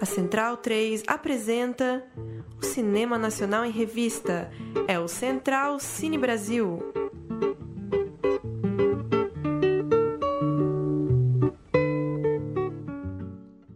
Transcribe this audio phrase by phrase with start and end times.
[0.00, 2.02] A Central 3 apresenta
[2.58, 4.50] o Cinema Nacional em Revista.
[4.88, 6.82] É o Central Cine Brasil.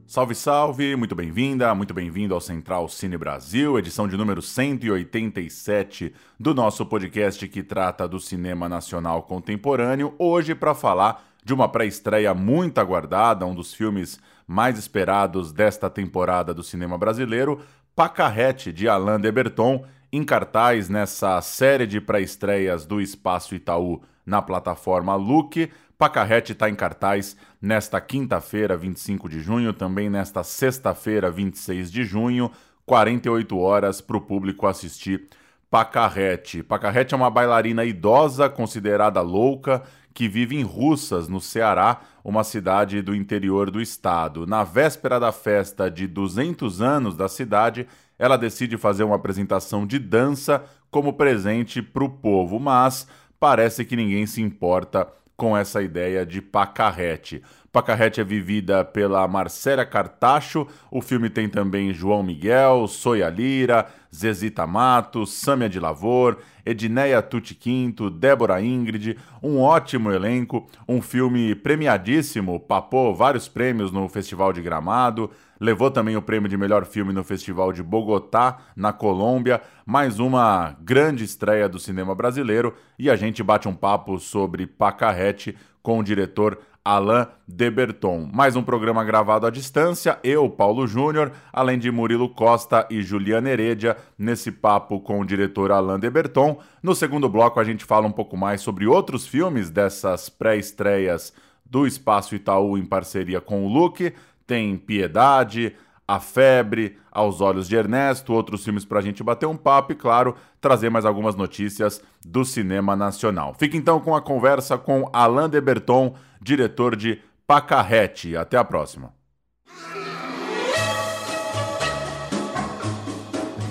[0.07, 0.97] Salve, salve!
[0.97, 7.47] Muito bem-vinda, muito bem-vindo ao Central Cine Brasil, edição de número 187 do nosso podcast
[7.49, 10.15] que trata do cinema nacional contemporâneo.
[10.19, 16.55] Hoje, para falar de uma pré-estreia muito aguardada, um dos filmes mais esperados desta temporada
[16.55, 17.61] do cinema brasileiro,
[17.95, 24.41] Pacarrete, de Alain de Berton, em cartaz nessa série de pré-estreias do Espaço Itaú na
[24.41, 25.71] plataforma Look.
[25.99, 32.51] Pacarrete está em cartaz nesta quinta-feira, 25 de junho, também nesta sexta-feira, 26 de junho,
[32.87, 35.29] 48 horas para o público assistir
[35.75, 36.63] Pacarrete.
[36.63, 39.83] Pacarrete é uma bailarina idosa, considerada louca,
[40.15, 44.47] que vive em Russas, no Ceará, uma cidade do interior do estado.
[44.47, 49.99] Na véspera da festa de 200 anos da cidade, ela decide fazer uma apresentação de
[49.99, 53.09] dança como presente para o povo, mas
[53.41, 57.43] parece que ninguém se importa com essa ideia de pacarrete.
[57.75, 60.65] Pacarrete é vivida pela Marcela Cartacho.
[60.93, 67.53] O filme tem também João Miguel, Soia Lira, Zezita Matos, Sâmia de Lavor, Edneia Tuti
[67.53, 69.19] Quinto, Débora Ingrid.
[69.43, 75.29] Um ótimo elenco, um filme premiadíssimo, papou vários prêmios no Festival de Gramado,
[75.61, 79.61] levou também o prêmio de melhor filme no Festival de Bogotá, na Colômbia.
[79.85, 85.57] Mais uma grande estreia do cinema brasileiro e a gente bate um papo sobre Pacarrete
[85.83, 88.29] com o diretor Alain Deberton.
[88.31, 93.49] Mais um programa gravado à distância, eu, Paulo Júnior, além de Murilo Costa e Juliana
[93.49, 96.59] Heredia, nesse papo com o diretor Alain Deberton.
[96.83, 101.33] No segundo bloco, a gente fala um pouco mais sobre outros filmes dessas pré-estreias
[101.65, 104.13] do Espaço Itaú em parceria com o Luke.
[104.47, 105.75] Tem Piedade,
[106.07, 109.97] a Febre, Aos Olhos de Ernesto, outros filmes para a gente bater um papo e,
[109.97, 113.55] claro, trazer mais algumas notícias do cinema nacional.
[113.59, 118.37] Fique então com a conversa com Alain de Berton, diretor de Pacarrete.
[118.37, 119.13] Até a próxima.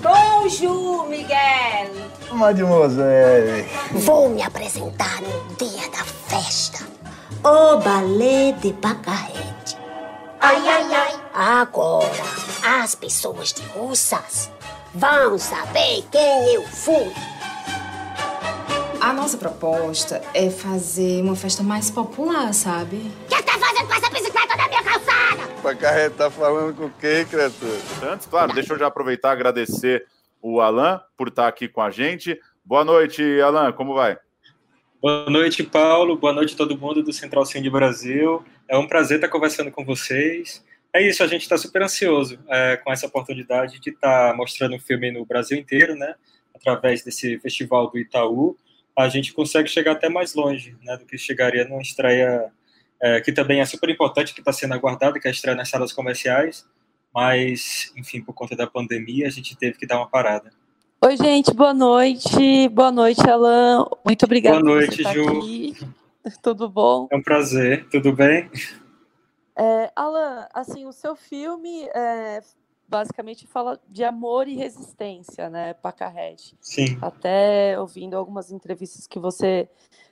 [0.02, 1.90] Bonjour, Miguel!
[2.32, 3.64] Mademoiselle!
[3.92, 6.84] Vou me apresentar no dia da festa.
[7.42, 9.76] O balé de Pacarrete.
[10.40, 11.23] Ai, ai, ai!
[11.36, 12.06] Agora,
[12.64, 14.52] as pessoas de Russas
[14.94, 17.12] vão saber quem eu fui.
[19.00, 23.10] A nossa proposta é fazer uma festa mais popular, sabe?
[23.24, 25.48] O que tá fazendo com essa bicicleta na minha calçada?
[25.60, 27.80] Pacarrete tá falando com quem, criatura?
[28.12, 30.06] Antes, claro, deixa eu já aproveitar e agradecer
[30.40, 32.40] o Alain por estar aqui com a gente.
[32.64, 34.16] Boa noite, Alain, como vai?
[35.02, 36.16] Boa noite, Paulo.
[36.16, 38.44] Boa noite a todo mundo do Central Cine Brasil.
[38.68, 40.62] É um prazer estar conversando com vocês.
[40.94, 44.76] É isso, a gente está super ansioso é, com essa oportunidade de estar tá mostrando
[44.76, 46.14] o filme no Brasil inteiro, né?
[46.54, 48.56] Através desse festival do Itaú,
[48.96, 50.96] a gente consegue chegar até mais longe, né?
[50.96, 52.48] Do que chegaria numa estreia
[53.02, 55.68] é, que também é super importante, que está sendo aguardada, que é a estreia nas
[55.68, 56.64] salas comerciais.
[57.12, 60.52] Mas, enfim, por conta da pandemia, a gente teve que dar uma parada.
[61.00, 62.68] Oi, gente, boa noite.
[62.68, 63.84] Boa noite, Alan.
[64.04, 65.38] Muito obrigada boa noite, por Ju.
[65.38, 65.76] Aqui.
[66.40, 67.08] Tudo bom?
[67.10, 67.84] É um prazer.
[67.90, 68.48] Tudo bem?
[69.56, 72.42] É, Alan, assim, o seu filme é,
[72.88, 76.56] basicamente fala de amor e resistência, né, Pacarrete.
[76.60, 76.98] Sim.
[77.00, 79.68] Até ouvindo algumas entrevistas que você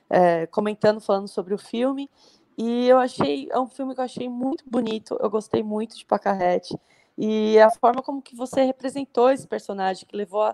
[0.09, 2.09] é, comentando, falando sobre o filme.
[2.57, 6.05] E eu achei, é um filme que eu achei muito bonito, eu gostei muito de
[6.05, 6.77] Pacarrete.
[7.17, 10.53] E a forma como que você representou esse personagem, que levou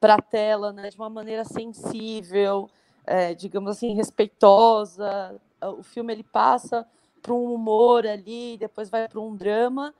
[0.00, 2.70] para a tela, né, de uma maneira sensível,
[3.04, 5.40] é, digamos assim, respeitosa.
[5.78, 6.86] O filme ele passa
[7.28, 9.94] para um humor ali, depois vai para um drama,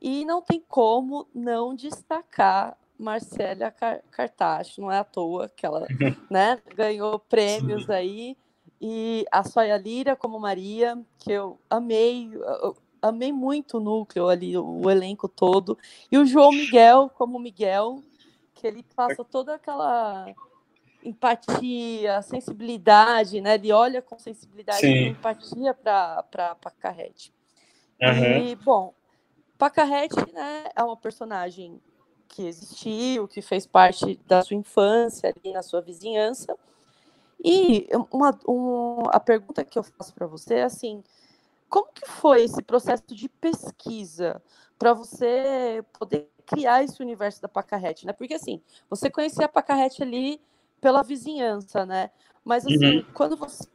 [0.00, 3.72] e não tem como não destacar Marcela
[4.10, 5.86] Cartacho, não é à toa que ela
[6.28, 7.92] né, ganhou prêmios Sim.
[7.92, 8.36] aí,
[8.80, 14.58] e a Soia Lira como Maria, que eu amei, eu amei muito o núcleo ali,
[14.58, 15.78] o elenco todo,
[16.10, 18.02] e o João Miguel como Miguel,
[18.54, 20.26] que ele passa toda aquela
[21.04, 23.54] empatia, sensibilidade, né?
[23.54, 27.32] Ele olha com sensibilidade e empatia para Pacarrete.
[28.00, 28.46] Uhum.
[28.46, 28.94] E, bom,
[29.58, 31.80] Pacarrete né, é uma personagem
[32.28, 36.56] que existiu, que fez parte da sua infância ali na sua vizinhança.
[37.44, 41.02] E uma, um, a pergunta que eu faço para você é assim,
[41.68, 44.42] como que foi esse processo de pesquisa
[44.78, 48.12] para você poder criar esse universo da Pacarrete, né?
[48.12, 50.40] Porque assim, você conhecia a Pacarrete ali
[50.82, 52.10] pela vizinhança, né?
[52.44, 53.04] Mas assim, uhum.
[53.14, 53.68] quando você,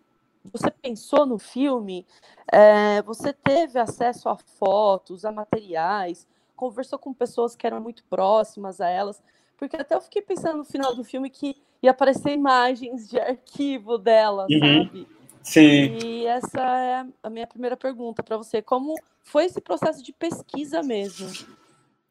[0.44, 2.06] você pensou no filme,
[2.52, 6.28] é, você teve acesso a fotos, a materiais.
[6.56, 9.24] conversou com pessoas que eram muito próximas a elas?
[9.58, 13.98] Porque até eu fiquei pensando no final do filme que ia aparecer imagens de arquivo
[13.98, 14.84] dela, uhum.
[14.84, 15.08] sabe?
[15.42, 15.98] Sim.
[16.04, 18.62] E essa é a minha primeira pergunta para você.
[18.62, 21.30] Como foi esse processo de pesquisa mesmo?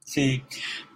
[0.07, 0.43] Sim.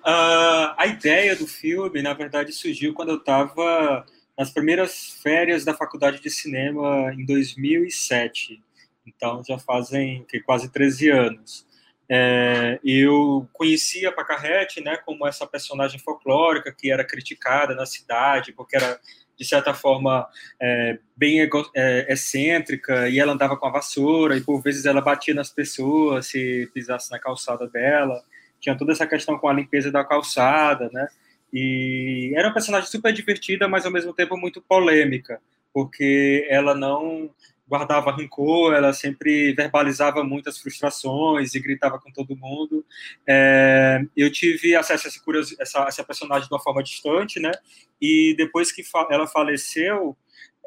[0.06, 4.06] Uh, a ideia do filme, na verdade, surgiu quando eu estava
[4.38, 8.62] nas primeiras férias da faculdade de cinema em 2007.
[9.06, 11.66] Então já fazem quase 13 anos.
[12.08, 18.52] É, eu conhecia a Pacarrete né, como essa personagem folclórica que era criticada na cidade,
[18.52, 18.98] porque era,
[19.38, 20.26] de certa forma,
[20.60, 25.34] é, bem é, excêntrica, e ela andava com a vassoura, e por vezes ela batia
[25.34, 28.20] nas pessoas se pisasse na calçada dela.
[28.60, 31.08] Tinha toda essa questão com a limpeza da calçada, né?
[31.52, 35.40] E era uma personagem super divertida, mas ao mesmo tempo muito polêmica,
[35.72, 37.30] porque ela não
[37.70, 42.84] guardava rancor, ela sempre verbalizava muitas frustrações e gritava com todo mundo.
[43.24, 47.52] É, eu tive acesso a essa, essa, essa, personagem de uma forma distante, né?
[48.02, 50.16] E depois que fa ela faleceu,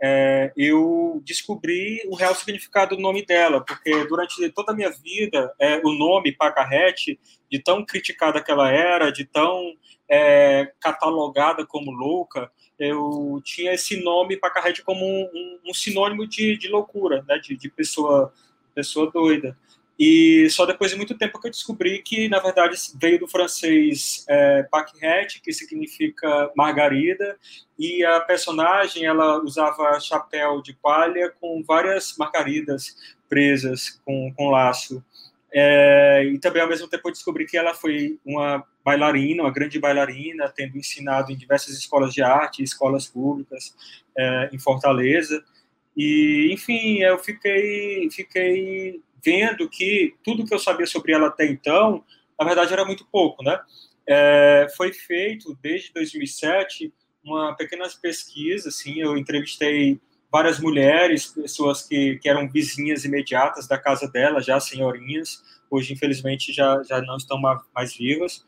[0.01, 5.53] é, eu descobri o real significado do nome dela, porque durante toda a minha vida,
[5.59, 7.19] é, o nome Pacarrete,
[7.49, 9.73] de tão criticada que ela era, de tão
[10.09, 16.27] é, catalogada como louca, eu tinha esse nome para carrete como um, um, um, sinônimo
[16.27, 18.33] de, de loucura, né, de, de, pessoa
[18.75, 19.55] pessoa doida.
[19.97, 24.25] E só depois de muito tempo que eu descobri que, na verdade, veio do francês
[24.27, 27.37] é, paquerete, que significa margarida,
[27.77, 32.95] e a personagem ela usava chapéu de palha com várias margaridas
[33.29, 35.03] presas com, com laço.
[35.55, 39.79] É, e também, ao mesmo tempo, eu descobri que ela foi uma bailarina, uma grande
[39.79, 43.75] bailarina, tendo ensinado em diversas escolas de arte, escolas públicas
[44.17, 45.43] é, em Fortaleza.
[45.95, 52.03] E, enfim, eu fiquei, fiquei vendo que tudo que eu sabia sobre ela até então,
[52.39, 53.59] na verdade, era muito pouco, né?
[54.07, 56.93] É, foi feito, desde 2007,
[57.23, 59.99] uma pequena pesquisa, assim, eu entrevistei
[60.31, 66.51] várias mulheres, pessoas que, que eram vizinhas imediatas da casa dela, já senhorinhas, hoje infelizmente
[66.51, 68.43] já, já não estão mais vivas.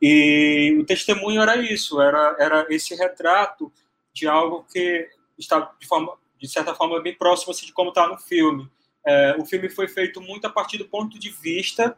[0.00, 3.72] E o testemunho era isso, era, era esse retrato
[4.12, 8.06] de algo que está de, forma, de certa forma bem próximo assim, de como está
[8.06, 8.70] no filme.
[9.06, 11.96] É, o filme foi feito muito a partir do ponto de vista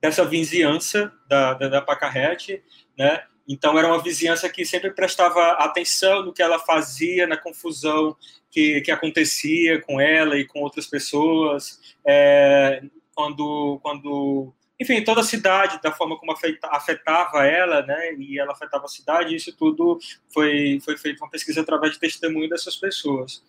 [0.00, 2.62] dessa vizinhança da, da, da Pacarrete,
[2.96, 3.24] né?
[3.48, 8.16] Então, era uma vizinhança que sempre prestava atenção no que ela fazia, na confusão
[8.48, 11.80] que, que acontecia com ela e com outras pessoas.
[12.06, 12.80] É,
[13.12, 16.32] quando, quando, enfim, toda a cidade, da forma como
[16.62, 19.98] afetava ela, né, e ela afetava a cidade, isso tudo
[20.32, 23.42] foi, foi feito uma pesquisa através de testemunho dessas pessoas.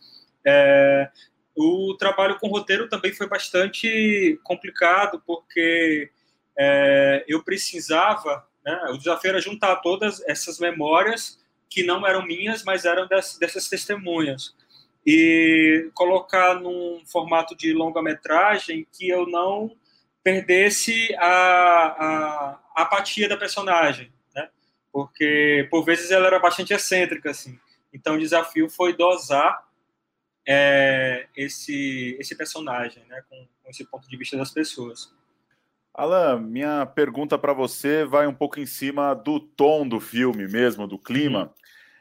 [0.43, 1.11] É,
[1.61, 6.09] o trabalho com roteiro também foi bastante complicado, porque
[6.57, 8.79] é, eu precisava né?
[8.89, 13.67] O desafio era juntar todas essas memórias que não eram minhas, mas eram dessas, dessas
[13.67, 14.55] testemunhas
[15.05, 19.75] e colocar num formato de longa-metragem que eu não
[20.23, 24.47] perdesse a, a, a, apatia da personagem, né?
[24.91, 27.57] Porque por vezes ela era bastante excêntrica assim.
[27.91, 29.65] Então o desafio foi dosar
[30.51, 33.21] é, esse esse personagem, né?
[33.29, 35.13] Com, com esse ponto de vista das pessoas.
[35.93, 40.87] Alan, minha pergunta para você vai um pouco em cima do tom do filme mesmo,
[40.87, 41.43] do clima.
[41.43, 41.49] Uhum.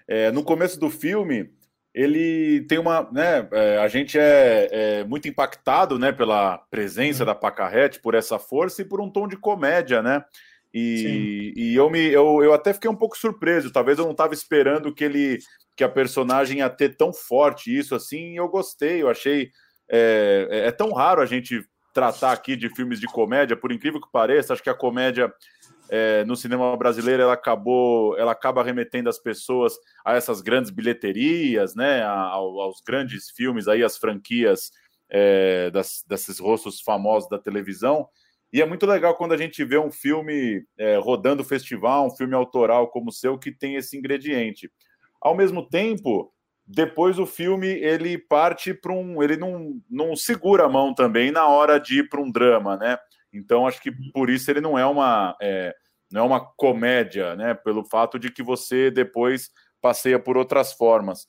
[0.06, 1.50] É, no começo do filme,
[1.92, 3.08] ele tem uma.
[3.10, 7.26] Né, é, a gente é, é, muito impactado né, pela presença uhum.
[7.26, 10.24] da Pacarrete, por essa força e por um tom de comédia, né?
[10.72, 13.72] E, e eu, me, eu, eu até fiquei um pouco surpreso.
[13.72, 15.38] Talvez eu não estava esperando que ele
[15.76, 18.36] que a personagem ia ter tão forte isso assim.
[18.36, 19.50] Eu gostei, eu achei.
[19.88, 24.00] É, é, é tão raro a gente tratar aqui de filmes de comédia, por incrível
[24.00, 25.32] que pareça, acho que a comédia
[25.88, 29.74] é, no cinema brasileiro ela acabou, ela acaba remetendo as pessoas
[30.04, 34.70] a essas grandes bilheterias, né, a, aos grandes filmes aí, as franquias
[35.08, 38.08] é, das, desses rostos famosos da televisão.
[38.52, 42.34] E é muito legal quando a gente vê um filme é, rodando festival, um filme
[42.34, 44.70] autoral como o seu, que tem esse ingrediente.
[45.20, 46.32] Ao mesmo tempo,
[46.66, 49.22] depois o filme ele parte para um.
[49.22, 52.98] Ele não, não segura a mão também na hora de ir para um drama, né?
[53.32, 55.36] Então acho que por isso ele não é uma.
[55.40, 55.74] É,
[56.10, 57.54] não é uma comédia, né?
[57.54, 61.26] Pelo fato de que você depois passeia por outras formas.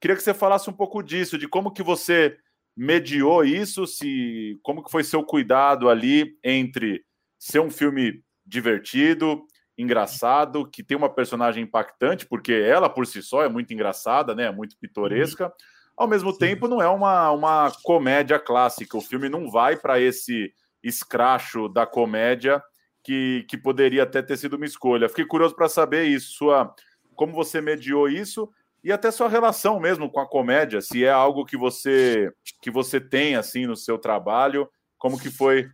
[0.00, 2.36] Queria que você falasse um pouco disso, de como que você
[2.76, 7.04] mediou isso, se como que foi seu cuidado ali entre
[7.38, 9.44] ser um filme divertido,
[9.76, 14.50] engraçado, que tem uma personagem impactante, porque ela por si só é muito engraçada, né?
[14.50, 15.52] Muito pitoresca.
[15.96, 16.38] Ao mesmo Sim.
[16.38, 18.96] tempo, não é uma, uma comédia clássica.
[18.96, 20.52] O filme não vai para esse
[20.82, 22.62] escracho da comédia
[23.02, 25.08] que, que poderia até ter sido uma escolha.
[25.08, 26.74] Fiquei curioso para saber isso, sua,
[27.14, 28.50] como você mediou isso
[28.84, 33.00] e até sua relação mesmo com a comédia, se é algo que você que você
[33.00, 35.68] tem assim no seu trabalho, como que foi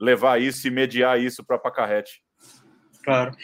[0.00, 2.20] levar isso e mediar isso para Pacarrete?
[3.04, 3.34] Claro.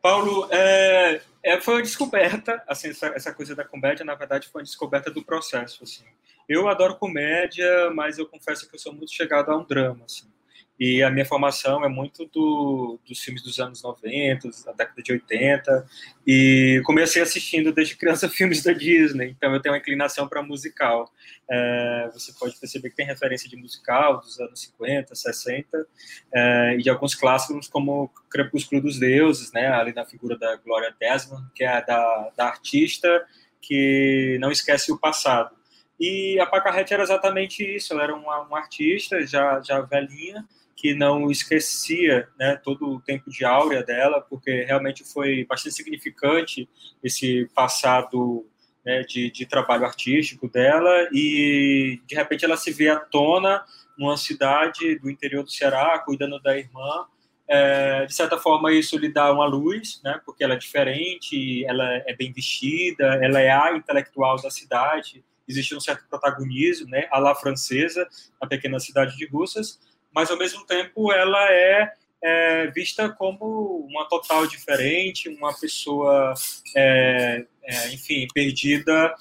[0.00, 4.60] Paulo, é, é, foi uma descoberta, assim, essa, essa, coisa da comédia, na verdade, foi
[4.60, 6.04] uma descoberta do processo, assim.
[6.48, 10.30] Eu adoro comédia, mas eu confesso que eu sou muito chegado a um drama, assim.
[10.78, 15.12] E a minha formação é muito do, dos filmes dos anos 90, da década de
[15.12, 15.86] 80.
[16.26, 21.12] E comecei assistindo desde criança filmes da Disney, então eu tenho uma inclinação para musical.
[21.50, 25.86] É, você pode perceber que tem referência de musical dos anos 50, 60,
[26.32, 30.94] é, e de alguns clássicos como Crepúsculo dos Deuses, né, ali na figura da Gloria
[31.00, 33.26] Desmond, que é da, da artista
[33.60, 35.56] que não esquece o passado.
[35.98, 40.46] E a Pacarrete era exatamente isso, ela era uma, uma artista já, já velhinha,
[40.78, 46.68] que não esquecia né, todo o tempo de áurea dela, porque realmente foi bastante significante
[47.02, 48.46] esse passado
[48.86, 53.64] né, de, de, trabalho artístico dela, e de repente ela se vê à tona
[53.98, 57.06] numa cidade do interior do Ceará, cuidando da irmã.
[57.48, 61.84] É, de certa forma, isso lhe dá uma luz, né, porque ela é diferente, ela
[62.06, 67.18] é bem vestida, ela é a intelectual da cidade, existe um certo protagonismo, né, à
[67.18, 68.06] la francesa,
[68.40, 69.80] na pequena cidade de Russas,
[70.14, 76.34] mas ao mesmo tempo ela é, é vista como uma total diferente, uma pessoa,
[76.76, 79.14] é, é, enfim, perdida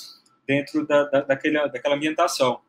[0.48, 2.62] dentro da, da, daquela, daquela ambientação.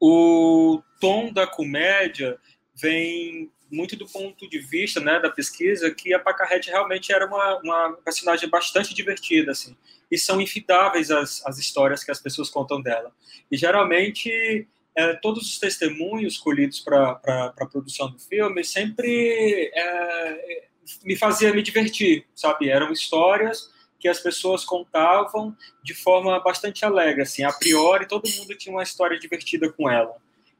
[0.00, 2.38] O tom da comédia
[2.74, 7.56] vem muito do ponto de vista né, da pesquisa que a Pacarrete realmente era uma,
[7.58, 9.74] uma personagem bastante divertida, assim,
[10.10, 13.10] e são infidáveis as, as histórias que as pessoas contam dela.
[13.50, 17.20] E geralmente é, todos os testemunhos colhidos para
[17.58, 20.66] a produção do filme sempre é,
[21.04, 22.68] me fazia me divertir, sabe?
[22.68, 28.56] Eram histórias que as pessoas contavam de forma bastante alegre, assim, a priori todo mundo
[28.56, 30.16] tinha uma história divertida com ela.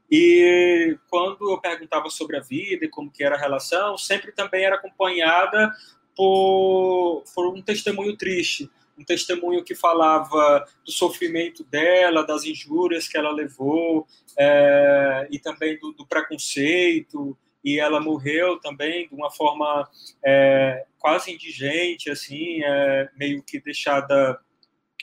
[0.09, 4.65] E quando eu perguntava sobre a vida e como que era a relação, sempre também
[4.65, 5.73] era acompanhada
[6.15, 8.71] por, por um testemunho triste,
[9.03, 14.07] um testemunho que falava do sofrimento dela, das injúrias que ela levou,
[14.39, 19.89] é, e também do, do, preconceito, e ela morreu também de uma forma
[20.25, 24.39] é, quase indigente, assim, é, meio que deixada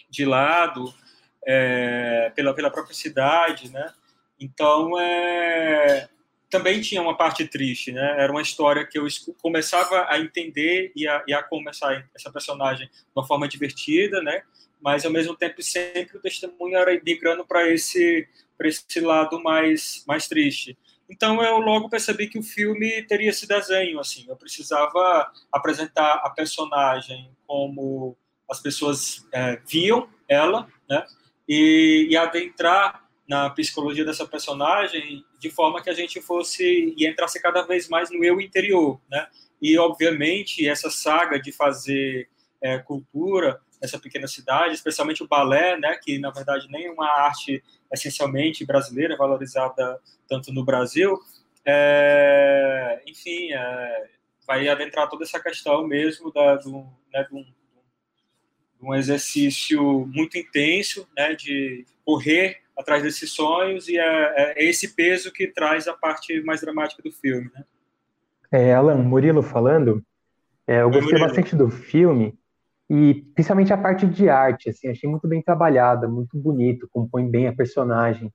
[0.10, 0.94] de lado
[1.46, 3.94] é, pela, pela própria cidade, né?
[4.39, 6.10] Então, é,
[6.50, 8.15] também tinha uma parte triste, né?
[8.18, 9.06] Era uma história que eu
[9.41, 14.41] começava a entender e a, e a começar essa personagem de uma forma divertida, né?
[14.82, 18.27] Mas ao mesmo tempo sempre o testemunho era migrando para esse
[18.58, 20.77] para esse lado mais mais triste.
[21.10, 24.25] Então eu logo percebi que o filme teria esse desenho assim.
[24.27, 28.18] Eu precisava apresentar a personagem como
[28.50, 31.06] as pessoas é, viam ela, né?
[31.48, 37.40] E, e adentrar na psicologia dessa personagem de forma que a gente fosse e entrasse
[37.40, 39.28] cada vez mais no eu interior, né?
[39.62, 42.28] E obviamente essa saga de fazer
[42.60, 45.96] é, cultura nessa pequena cidade, especialmente o balé, né?
[46.02, 51.16] Que na verdade nem uma arte essencialmente brasileira valorizada tanto no Brasil,
[51.64, 54.10] é, enfim, é,
[54.48, 56.84] vai adentrar toda essa questão mesmo da, do,
[57.14, 57.46] né, um,
[58.82, 61.36] um exercício muito intenso, né?
[61.36, 64.04] De correr atrás desses sonhos e é,
[64.58, 67.64] é, esse peso que traz a parte mais dramática do filme, né?
[68.52, 70.02] É, Alan, Murilo falando,
[70.66, 72.34] é, eu gostei bastante do filme
[72.90, 77.48] e principalmente a parte de arte, assim, achei muito bem trabalhada, muito bonito, compõe bem
[77.48, 78.34] a personagem.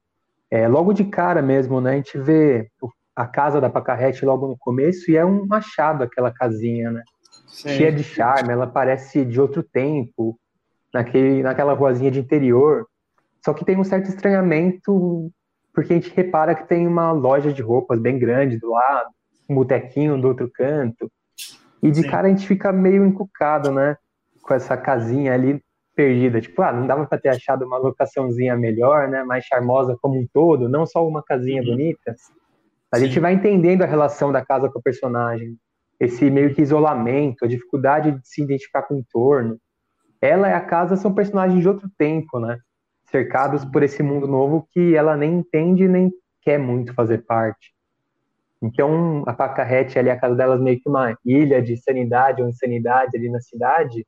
[0.51, 2.71] É, logo de cara mesmo, né, a gente vê
[3.17, 7.03] a casa da Pacarrete logo no começo e é um machado aquela casinha, né?
[7.49, 7.71] Sim.
[7.71, 10.39] Cheia de charme, ela parece de outro tempo,
[10.93, 12.87] naquele, naquela ruazinha de interior.
[13.45, 15.31] Só que tem um certo estranhamento,
[15.75, 19.11] porque a gente repara que tem uma loja de roupas bem grande do lado,
[19.51, 21.13] um botequinho do outro canto.
[21.83, 22.09] E de Sim.
[22.09, 23.99] cara a gente fica meio encucado, né?
[24.41, 25.63] Com essa casinha ali
[25.95, 26.41] perdida.
[26.41, 29.23] Tipo, ah, não dava para ter achado uma locaçãozinha melhor, né?
[29.25, 31.69] Mais charmosa como um todo, não só uma casinha uhum.
[31.69, 32.17] bonita.
[32.91, 33.07] A Sim.
[33.07, 35.55] gente vai entendendo a relação da casa com o personagem.
[36.01, 39.59] Esse meio que isolamento, a dificuldade de se identificar com o entorno.
[40.23, 42.59] Ela e a casa são personagens de outro tempo, né?
[43.15, 47.73] Cercados por esse mundo novo que ela nem entende nem quer muito fazer parte.
[48.61, 53.17] Então, a Pacarrete ali, a casa delas meio que uma ilha de sanidade ou insanidade
[53.17, 54.05] ali na cidade.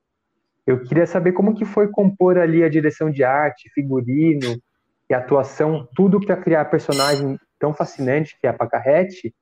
[0.66, 4.60] Eu queria saber como que foi compor ali a direção de arte, figurino
[5.08, 9.32] e atuação, tudo para criar a personagem tão fascinante que é a Pacarrete,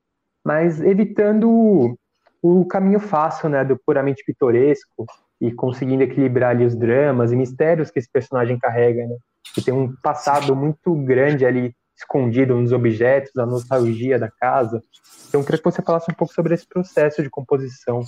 [0.45, 1.97] mas evitando
[2.43, 5.07] o caminho fácil, né, do puramente pitoresco
[5.41, 9.17] e conseguindo equilibrar ali os dramas e mistérios que esse personagem carrega, né?
[9.53, 14.83] Que tem um passado muito grande ali escondido nos objetos, a nostalgia da casa.
[15.29, 18.03] Então, eu queria que você falasse um pouco sobre esse processo de composição.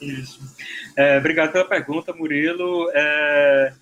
[0.00, 0.40] Isso.
[0.96, 2.90] É, obrigado pela pergunta, Murilo.
[2.92, 3.72] É...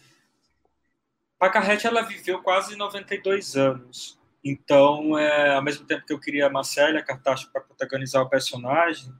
[1.38, 4.18] Pacarrete, ela viveu quase 92 anos.
[4.44, 9.12] Então, é, ao mesmo tempo que eu queria a Marcélia Cartacho para protagonizar o personagem,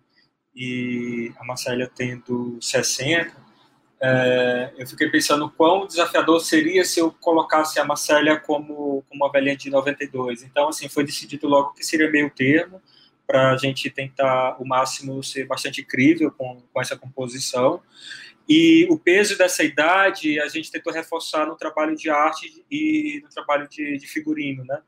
[0.56, 3.36] e a Marcélia tendo 60,
[4.00, 9.32] é, eu fiquei pensando quão desafiador seria se eu colocasse a Marcélia como, como uma
[9.32, 10.42] velhinha de 92.
[10.42, 12.80] Então, assim, foi decidido logo que seria meio termo,
[13.26, 17.82] para a gente tentar o máximo ser bastante crível com, com essa composição.
[18.48, 23.28] E o peso dessa idade a gente tentou reforçar no trabalho de arte e no
[23.28, 24.80] trabalho de, de figurino, né?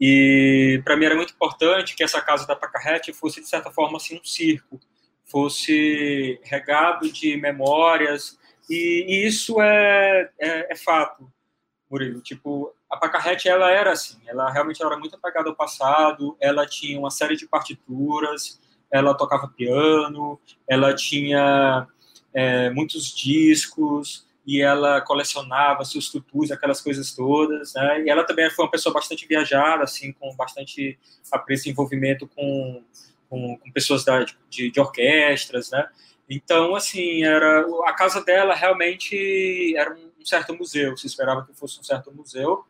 [0.00, 3.96] E para mim era muito importante que essa casa da Pacarrete fosse, de certa forma,
[3.96, 4.80] assim, um circo,
[5.24, 11.30] fosse regado de memórias, e, e isso é, é, é, fato,
[11.90, 12.20] Murilo.
[12.20, 16.98] Tipo, a Pacarrete, ela era assim, ela realmente era muito apegada ao passado, ela tinha
[16.98, 21.86] uma série de partituras, ela tocava piano, ela tinha
[22.34, 28.04] é, muitos discos, e ela colecionava seus tutus, aquelas coisas todas, né?
[28.04, 30.96] E ela também foi uma pessoa bastante viajada, assim, com bastante
[31.32, 32.84] apreço e envolvimento com,
[33.28, 35.88] com, com pessoas da, de, de, orquestras, né?
[36.28, 41.78] Então, assim, era a casa dela realmente era um certo museu, se esperava que fosse
[41.78, 42.64] um certo museu.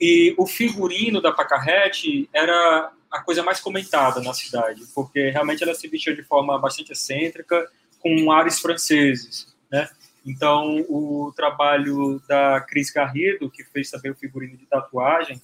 [0.00, 5.74] E o figurino da Pacarrete era a coisa mais comentada na cidade, porque realmente ela
[5.74, 7.70] se vestia de forma bastante excêntrica,
[8.00, 9.88] com ares franceses, né?
[10.24, 15.40] Então, o trabalho da Cris Garrido, que fez também o figurino de tatuagem,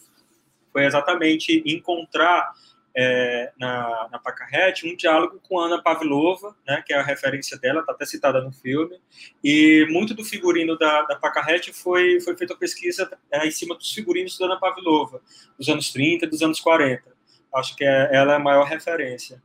[0.73, 2.53] foi exatamente encontrar
[2.95, 7.81] é, na, na Pacarrete um diálogo com Ana Pavlova, né, que é a referência dela,
[7.81, 9.01] está até citada no filme,
[9.43, 13.93] e muito do figurino da, da Pacarrete foi, foi feita pesquisa é, em cima dos
[13.93, 15.21] figurinos da Ana Pavlova,
[15.59, 17.03] dos anos 30 e dos anos 40.
[17.55, 19.43] Acho que é, ela é a maior referência.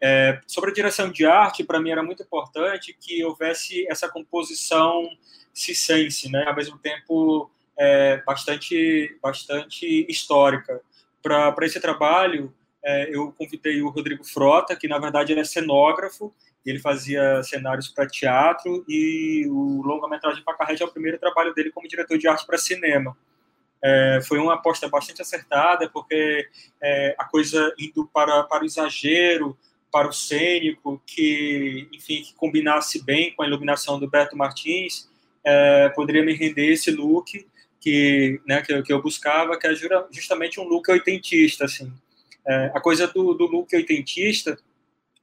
[0.00, 5.08] É, sobre a direção de arte, para mim era muito importante que houvesse essa composição
[5.52, 10.80] cisense, né, ao mesmo tempo é, bastante, bastante histórica.
[11.22, 12.52] Para esse trabalho,
[12.84, 16.32] é, eu convidei o Rodrigo Frota, que na verdade ele é cenógrafo,
[16.64, 21.88] ele fazia cenários para teatro, e o longa-metragem Pacarrete é o primeiro trabalho dele como
[21.88, 23.16] diretor de arte para cinema.
[23.82, 26.46] É, foi uma aposta bastante acertada, porque
[26.82, 29.56] é, a coisa indo para, para o exagero,
[29.92, 35.08] para o cênico, que, enfim, que combinasse bem com a iluminação do Beto Martins,
[35.44, 37.46] é, poderia me render esse look
[37.78, 39.74] que, né, que, que, eu buscava, que é
[40.10, 41.92] justamente um look oitentista, assim.
[42.46, 44.58] É, a coisa do, do look oitentista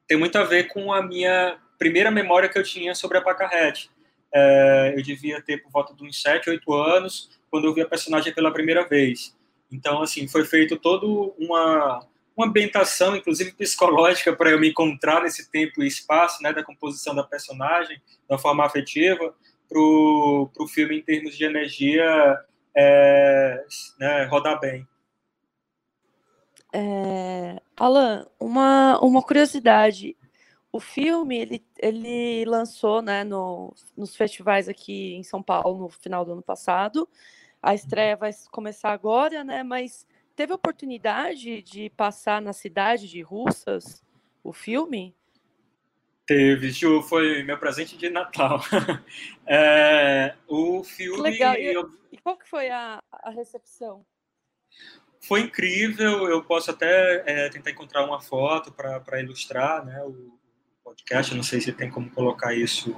[0.07, 3.89] tem muito a ver com a minha primeira memória que eu tinha sobre a Pacarrete.
[4.33, 7.87] É, eu devia ter por volta de uns 7, 8 anos, quando eu vi a
[7.87, 9.35] personagem pela primeira vez.
[9.71, 12.05] Então, assim, foi feito todo uma
[12.35, 17.13] uma ambientação, inclusive psicológica, para eu me encontrar nesse tempo e espaço, né, da composição
[17.13, 19.33] da personagem, da forma afetiva,
[19.69, 22.39] para o filme em termos de energia
[22.75, 23.63] é,
[23.99, 24.87] né, rodar bem.
[26.73, 30.15] É, Alan, uma, uma curiosidade.
[30.71, 36.23] O filme, ele, ele lançou né, no, nos festivais aqui em São Paulo no final
[36.23, 37.07] do ano passado.
[37.61, 39.63] A estreia vai começar agora, né?
[39.63, 44.01] Mas teve oportunidade de passar na cidade de Russas
[44.43, 45.15] o filme?
[46.25, 48.61] Teve, Ju, foi meu presente de Natal.
[49.45, 51.21] é, o filme.
[51.21, 51.55] legal.
[51.55, 51.91] E, eu...
[52.11, 54.05] e, qual que foi a, a recepção?
[55.21, 56.27] Foi incrível.
[56.27, 60.37] Eu posso até é, tentar encontrar uma foto para ilustrar né, o
[60.83, 61.31] podcast.
[61.31, 62.95] Eu não sei se tem como colocar isso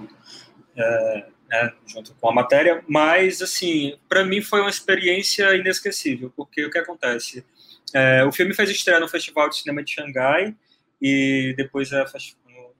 [0.75, 6.65] é, né, junto com a matéria, mas assim, para mim foi uma experiência inesquecível, porque
[6.65, 7.45] o que acontece?
[7.93, 10.55] É, o filme fez estreia no Festival de Cinema de Xangai
[11.01, 12.03] e depois é,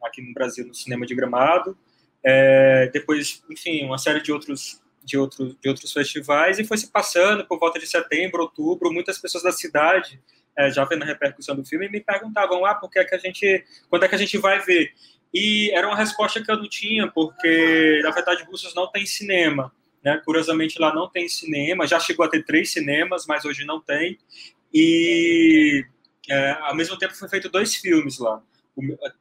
[0.03, 1.77] aqui no Brasil no Cinema de Gramado,
[2.23, 6.89] é, depois, enfim, uma série de outros de outros de outros festivais e foi se
[6.91, 10.21] passando por volta de setembro, outubro, muitas pessoas da cidade
[10.57, 13.17] é, já vendo a repercussão do filme me perguntavam ah, por que, é que a
[13.17, 14.93] gente, quando é que a gente vai ver?
[15.33, 19.73] E era uma resposta que eu não tinha, porque na verdade Russas não tem cinema.
[20.03, 20.21] Né?
[20.23, 24.19] Curiosamente lá não tem cinema, já chegou a ter três cinemas, mas hoje não tem.
[24.73, 25.85] E
[26.29, 28.41] é, ao mesmo tempo foi feito dois filmes lá.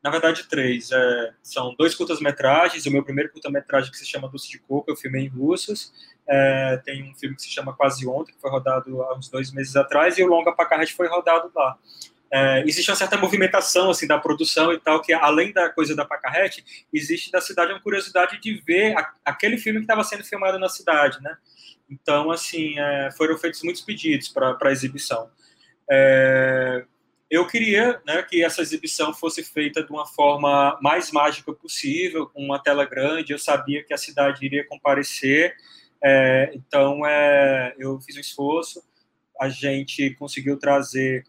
[0.02, 0.90] Na verdade, três.
[0.90, 2.86] É, são dois curtas-metragens.
[2.86, 5.92] O meu primeiro curta-metragem, que se chama Doce de Coco, eu filmei em Russas.
[6.26, 9.52] É, tem um filme que se chama Quase Ontem, que foi rodado há uns dois
[9.52, 11.76] meses atrás, e o Longa Pacarrete foi rodado lá.
[12.32, 16.02] é, existe uma certa movimentação assim da produção e tal, que além da coisa da
[16.04, 20.58] Pacarrete, existe da cidade uma curiosidade de ver a, aquele filme que estava sendo filmado
[20.58, 21.36] na cidade, né?
[21.90, 25.30] Então, assim, é, foram feitos muitos pedidos para exibição.
[25.90, 26.86] É,
[27.32, 32.44] eu queria né, que essa exibição fosse feita de uma forma mais mágica possível, com
[32.44, 33.32] uma tela grande.
[33.32, 35.56] Eu sabia que a cidade iria comparecer,
[36.04, 38.84] é, então é, eu fiz um esforço.
[39.40, 41.24] A gente conseguiu trazer,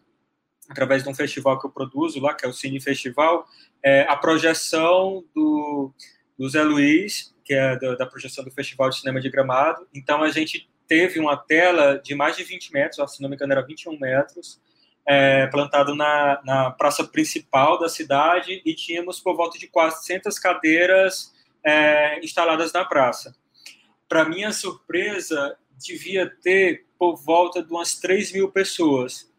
[0.68, 3.46] através de um festival que eu produzo lá, que é o Cine Festival,
[3.82, 5.90] é, a projeção do,
[6.38, 9.88] do Zé Luiz, que é da, da projeção do Festival de Cinema de Gramado.
[9.94, 13.54] Então a gente teve uma tela de mais de 20 metros, se não me engano
[13.54, 14.60] era 21 metros,
[15.06, 21.32] é, plantado na, na praça principal da cidade e tínhamos por volta de 400 cadeiras
[21.64, 23.34] é, instaladas na praça.
[24.08, 29.30] Para minha surpresa, devia ter por volta de umas 3 mil pessoas,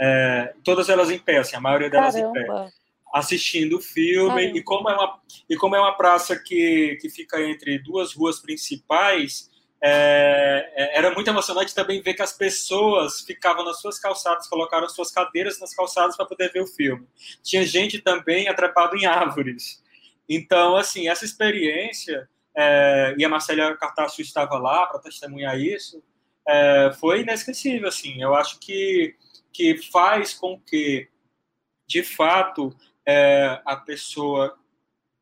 [0.00, 2.40] é, todas elas em pé, assim, a maioria delas Caramba.
[2.40, 2.72] em pé,
[3.14, 4.58] assistindo o filme.
[4.58, 8.40] E como, é uma, e como é uma praça que, que fica entre duas ruas
[8.40, 9.50] principais,
[9.82, 14.88] é, é, era muito emocionante também ver que as pessoas ficavam nas suas calçadas, colocaram
[14.88, 17.06] suas cadeiras nas calçadas para poder ver o filme.
[17.42, 19.82] Tinha gente também atrapada em árvores.
[20.28, 26.02] Então, assim, essa experiência, é, e a Marcela Cartacho estava lá para testemunhar isso,
[26.46, 28.22] é, foi inesquecível, assim.
[28.22, 29.14] Eu acho que,
[29.52, 31.08] que faz com que,
[31.86, 32.74] de fato,
[33.06, 34.56] é, a pessoa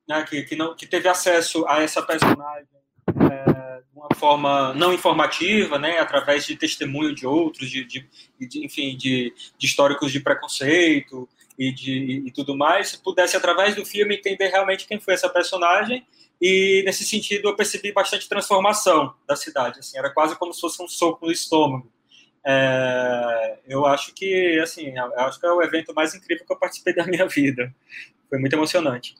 [0.09, 2.69] né, que, que, não, que teve acesso a essa personagem
[3.31, 8.09] é, de uma forma não informativa, né, através de testemunho de outros, de, de,
[8.41, 13.85] de enfim, de, de, históricos de preconceito e de e tudo mais, pudesse através do
[13.85, 16.07] filme entender realmente quem foi essa personagem
[16.41, 20.83] e nesse sentido eu percebi bastante transformação da cidade, assim, era quase como se fosse
[20.83, 21.91] um soco no estômago.
[22.45, 26.95] É, eu acho que assim, acho que é o evento mais incrível que eu participei
[26.95, 27.73] da minha vida.
[28.29, 29.15] Foi muito emocionante.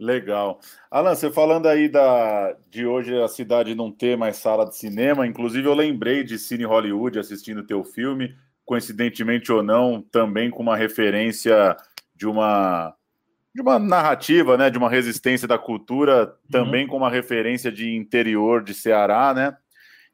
[0.00, 0.58] Legal.
[0.90, 5.26] Alan, você falando aí da, de hoje a cidade não ter mais sala de cinema,
[5.26, 8.34] inclusive eu lembrei de Cine Hollywood assistindo teu filme,
[8.64, 11.76] coincidentemente ou não, também com uma referência
[12.16, 12.94] de uma
[13.54, 16.50] de uma narrativa, né, de uma resistência da cultura, uhum.
[16.50, 19.56] também com uma referência de interior de Ceará, né?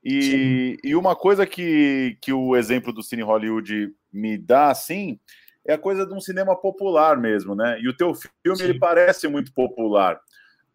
[0.03, 5.21] E, e uma coisa que, que o exemplo do Cine Hollywood me dá, assim,
[5.67, 7.79] é a coisa de um cinema popular mesmo, né?
[7.81, 10.19] E o teu filme ele parece muito popular,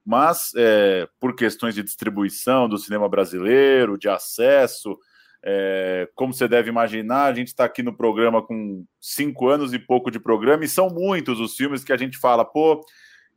[0.06, 4.98] mas é, por questões de distribuição do cinema brasileiro, de acesso,
[5.44, 9.80] é, como você deve imaginar, a gente está aqui no programa com cinco anos e
[9.80, 12.84] pouco de programa, e são muitos os filmes que a gente fala, pô,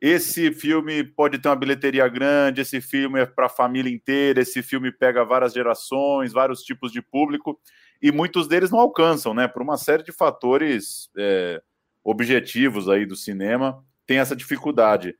[0.00, 4.62] esse filme pode ter uma bilheteria grande, esse filme é para a família inteira, esse
[4.62, 7.58] filme pega várias gerações, vários tipos de público
[8.04, 9.48] e muitos deles não alcançam, né?
[9.48, 11.62] Por uma série de fatores é,
[12.04, 15.16] objetivos aí do cinema, tem essa dificuldade.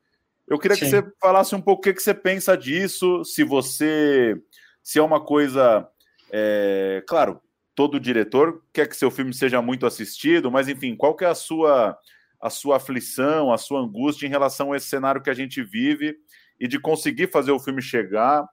[0.47, 0.85] Eu queria Sim.
[0.85, 4.37] que você falasse um pouco o que, que você pensa disso, se você.
[4.83, 5.89] Se é uma coisa.
[6.31, 7.41] É, claro,
[7.75, 11.35] todo diretor quer que seu filme seja muito assistido, mas enfim, qual que é a
[11.35, 11.97] sua
[12.39, 16.15] a sua aflição, a sua angústia em relação a esse cenário que a gente vive
[16.61, 18.47] e de conseguir fazer o filme chegar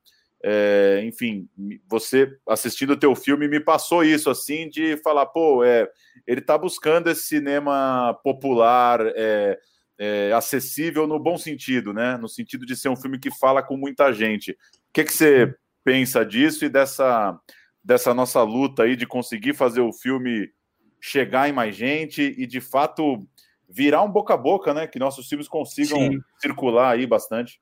[0.43, 1.47] é, enfim,
[1.87, 5.87] você assistindo o teu filme me passou isso assim de falar, pô, é,
[6.25, 9.59] ele está buscando esse cinema popular, é,
[9.99, 12.17] é, acessível no bom sentido, né?
[12.17, 14.51] No sentido de ser um filme que fala com muita gente.
[14.51, 14.57] O
[14.93, 17.39] que, que você pensa disso e dessa,
[17.83, 20.49] dessa nossa luta aí de conseguir fazer o filme
[20.99, 23.27] chegar em mais gente e de fato
[23.69, 24.87] virar um boca a boca, né?
[24.87, 26.19] Que nossos filmes consigam Sim.
[26.39, 27.61] circular aí bastante.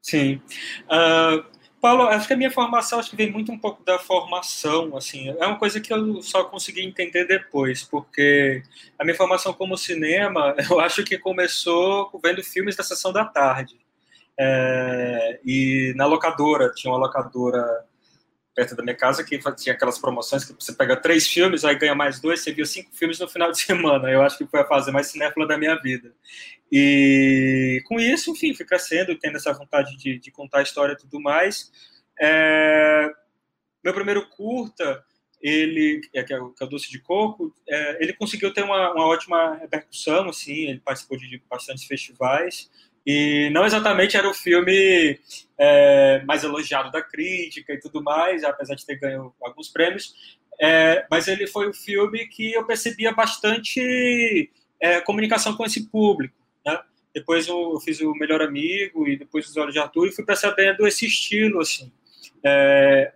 [0.00, 0.40] Sim.
[0.84, 4.96] Uh Paulo, acho que a minha formação acho que vem muito um pouco da formação,
[4.96, 8.62] assim, é uma coisa que eu só consegui entender depois, porque
[8.98, 13.78] a minha formação como cinema, eu acho que começou vendo filmes da sessão da tarde.
[14.40, 17.64] É, e na locadora, tinha uma locadora
[18.58, 21.94] perto da minha casa que tinha aquelas promoções que você pega três filmes, aí ganha
[21.94, 24.10] mais dois, você viu cinco filmes no final de semana.
[24.10, 26.12] Eu acho que foi a fase mais cinéfila da minha vida.
[26.70, 30.98] E com isso, enfim, fui crescendo, tendo essa vontade de, de contar a história e
[30.98, 31.72] tudo mais.
[32.20, 33.10] É,
[33.82, 35.02] meu primeiro curta,
[35.40, 38.62] ele é, que é o, que é o Doce de Coco, é, ele conseguiu ter
[38.62, 42.70] uma, uma, ótima repercussão, assim, ele participou de bastantes festivais,
[43.06, 45.18] e não exatamente era o filme
[45.56, 51.06] é, mais elogiado da crítica e tudo mais, apesar de ter ganho alguns prêmios, é,
[51.10, 54.50] mas ele foi o filme que eu percebia bastante
[55.04, 56.37] comunicação com esse público.
[57.14, 60.86] Depois eu fiz o Melhor Amigo e depois os Olhos de Arthur e fui percebendo
[60.86, 61.90] esse estilo, assim.
[62.44, 63.12] É,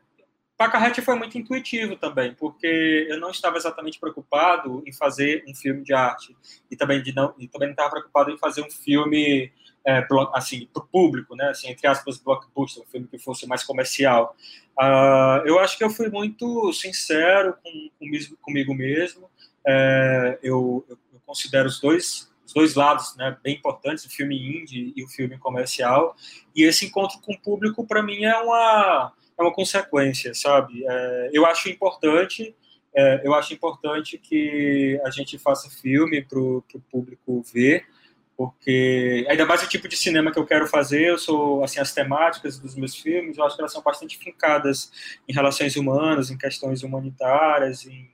[0.57, 5.83] Pacarrete foi muito intuitivo também, porque eu não estava exatamente preocupado em fazer um filme
[5.83, 6.37] de arte
[6.70, 9.50] e também de não e também não estava preocupado em fazer um filme
[9.85, 11.48] é, assim para o público, né?
[11.48, 14.37] Assim entre aspas blockbuster, um filme que fosse mais comercial.
[14.78, 19.28] Uh, eu acho que eu fui muito sincero com, comigo, comigo mesmo.
[19.66, 25.04] É, eu, eu, considero os dois dois lados, né, bem importantes, o filme indie e
[25.04, 26.16] o filme comercial.
[26.54, 30.84] E esse encontro com o público para mim é uma é uma consequência, sabe?
[30.86, 32.54] É, eu acho importante,
[32.94, 37.84] é, eu acho importante que a gente faça filme para o público ver,
[38.36, 41.92] porque ainda mais o tipo de cinema que eu quero fazer, eu sou assim as
[41.92, 44.90] temáticas dos meus filmes, eu acho que elas são bastante fincadas
[45.28, 48.10] em relações humanas, em questões humanitárias, em,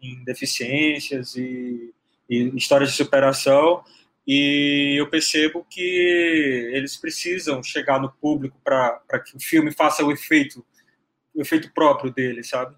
[0.00, 1.92] em deficiências e,
[2.28, 3.82] histórias de superação.
[4.26, 10.12] E eu percebo que eles precisam chegar no público para que o filme faça o
[10.12, 10.64] efeito
[11.34, 12.76] o efeito próprio dele, sabe?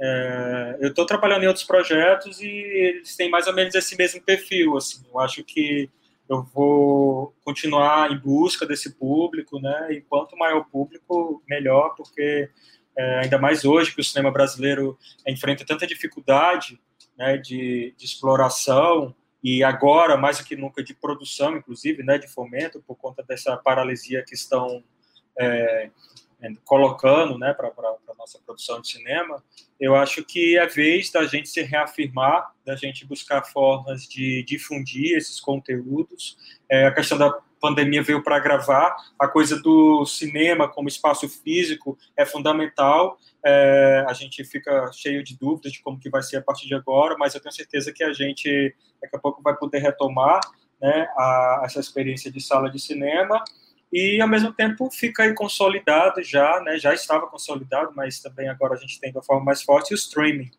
[0.00, 4.22] É, eu estou trabalhando em outros projetos e eles têm mais ou menos esse mesmo
[4.22, 4.76] perfil.
[4.76, 5.90] Assim, eu acho que
[6.28, 9.88] eu vou continuar em busca desse público, né?
[9.92, 12.48] E quanto maior o público, melhor, porque
[12.96, 16.80] é, ainda mais hoje que o cinema brasileiro enfrenta tanta dificuldade,
[17.20, 17.36] né?
[17.36, 22.16] De, de exploração e agora mais do que nunca de produção, inclusive, né?
[22.16, 24.82] De fomento por conta dessa paralisia que estão
[25.38, 25.90] é,
[26.64, 29.42] colocando né, para a nossa produção de cinema,
[29.78, 35.16] eu acho que é vez da gente se reafirmar, da gente buscar formas de difundir
[35.16, 36.36] esses conteúdos.
[36.68, 41.98] É, a questão da pandemia veio para agravar, a coisa do cinema como espaço físico
[42.16, 43.18] é fundamental.
[43.44, 46.74] É, a gente fica cheio de dúvidas de como que vai ser a partir de
[46.74, 50.40] agora, mas eu tenho certeza que a gente daqui a pouco vai poder retomar
[50.80, 53.42] né, a, essa experiência de sala de cinema
[53.92, 58.74] e ao mesmo tempo fica aí consolidado já, né, já estava consolidado, mas também agora
[58.74, 60.50] a gente tem de uma forma mais forte o streaming.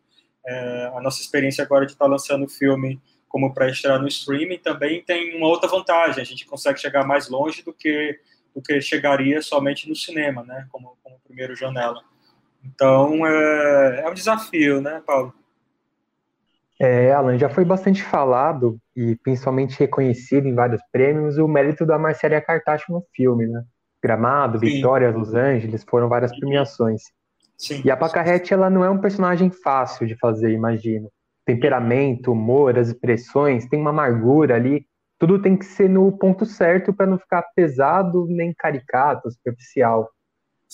[0.46, 4.08] É, a nossa experiência agora de estar tá lançando o filme como para estrear no
[4.08, 8.20] streaming também tem uma outra vantagem, a gente consegue chegar mais longe do que
[8.54, 12.04] do que chegaria somente no cinema, né, como, como primeiro janela.
[12.62, 15.34] Então é, é um desafio, né, Paulo?
[16.84, 22.00] É, Alan, já foi bastante falado e principalmente reconhecido em vários prêmios o mérito da
[22.00, 23.64] Marcela Cartacho no filme, né?
[24.04, 24.66] Gramado, Sim.
[24.66, 27.04] Vitória, Los Angeles, foram várias premiações.
[27.56, 27.84] Sim.
[27.86, 31.08] E a Pacarrete, ela não é um personagem fácil de fazer, imagino.
[31.46, 34.88] Temperamento, humor, as expressões, tem uma amargura ali.
[35.20, 40.10] Tudo tem que ser no ponto certo para não ficar pesado nem caricato, superficial.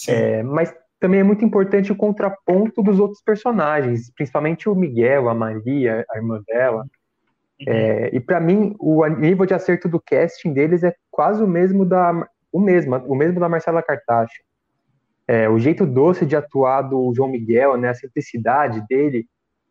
[0.08, 5.34] É, mas também é muito importante o contraponto dos outros personagens, principalmente o Miguel, a
[5.34, 6.84] Maria, a irmã dela.
[7.60, 7.66] Uhum.
[7.68, 11.86] É, e para mim, o nível de acerto do casting deles é quase o mesmo
[11.86, 14.42] da o mesmo, o mesmo da Marcela Cartacho.
[15.28, 19.26] É, o jeito doce de atuar do João Miguel, né, a simplicidade dele,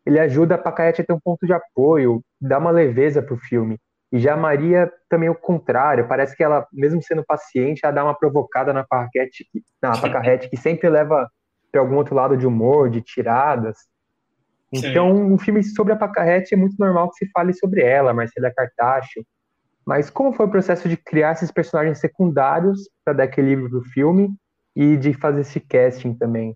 [0.05, 3.77] ele ajuda a Pacaete a ter um ponto de apoio, dá uma leveza pro filme.
[4.11, 7.93] E já a Maria também é o contrário, parece que ela, mesmo sendo paciente, ela
[7.93, 9.45] dá uma provocada na Pacarrete,
[9.81, 11.29] na Pacarrete que sempre leva
[11.71, 13.77] para algum outro lado de humor, de tiradas.
[14.71, 15.33] Então, Sim.
[15.33, 19.25] um filme sobre a Pacarrete é muito normal que se fale sobre ela, Marcela Cartacho.
[19.85, 24.29] Mas como foi o processo de criar esses personagens secundários para dar equilíbrio pro filme
[24.75, 26.55] e de fazer esse casting também?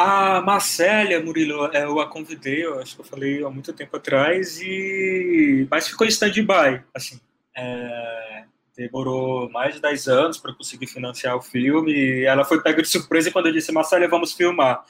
[0.00, 3.96] A Marcélia Murilo, é, eu a convidei, eu acho que eu falei há muito tempo
[3.96, 7.20] atrás, e mas ficou em stand-by, assim.
[7.52, 8.44] É...
[8.76, 12.86] Demorou mais de 10 anos para conseguir financiar o filme, e ela foi pega de
[12.86, 14.84] surpresa quando eu disse, Marcélia, vamos filmar.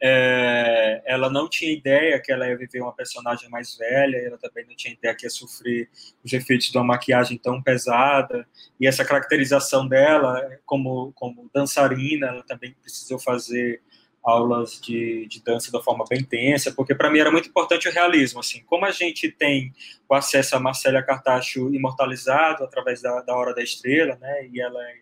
[0.00, 1.02] É...
[1.04, 4.74] ela não tinha ideia que ela ia viver uma personagem mais velha, ela também não
[4.74, 5.90] tinha ideia que ia sofrer
[6.24, 8.48] os efeitos de uma maquiagem tão pesada,
[8.80, 13.82] e essa caracterização dela como, como dançarina, ela também precisou fazer
[14.26, 17.92] aulas de, de dança da forma bem intensa, porque para mim era muito importante o
[17.92, 19.72] realismo, assim, como a gente tem
[20.08, 24.82] o acesso a Marcélia Cartacho imortalizado através da, da Hora da Estrela, né, e ela,
[24.82, 24.96] é,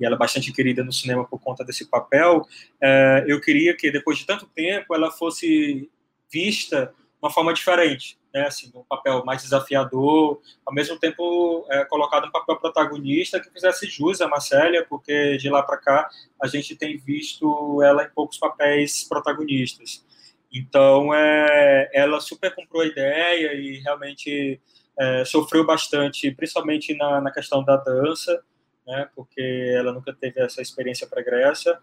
[0.00, 2.46] e ela é bastante querida no cinema por conta desse papel,
[2.82, 5.90] é, eu queria que depois de tanto tempo ela fosse
[6.32, 12.26] vista uma forma diferente, né, assim, um papel mais desafiador, ao mesmo tempo é, colocado
[12.26, 16.08] um papel protagonista que fizesse jus a Marcélia, porque de lá para cá
[16.40, 20.04] a gente tem visto ela em poucos papéis protagonistas.
[20.52, 24.60] Então, é, ela super comprou a ideia e realmente
[24.98, 28.42] é, sofreu bastante, principalmente na, na questão da dança,
[28.86, 31.78] né, porque ela nunca teve essa experiência pregressa.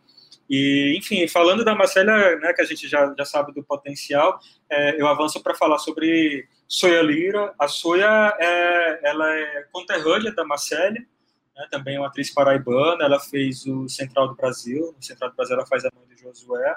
[0.49, 5.01] E, enfim, falando da Marcela, né, que a gente já, já sabe do potencial, é,
[5.01, 7.53] eu avanço para falar sobre Soia Lira.
[7.59, 13.19] A Soia, é, ela é conterrânea da Marcela, né, também é uma atriz paraibana, ela
[13.19, 16.75] fez o Central do Brasil, no Central do Brasil ela faz a mãe do Josué,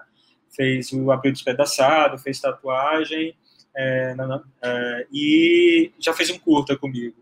[0.55, 3.37] fez o Abril Despedaçado, fez tatuagem,
[3.77, 4.15] é,
[4.63, 7.17] é, e já fez um curta comigo.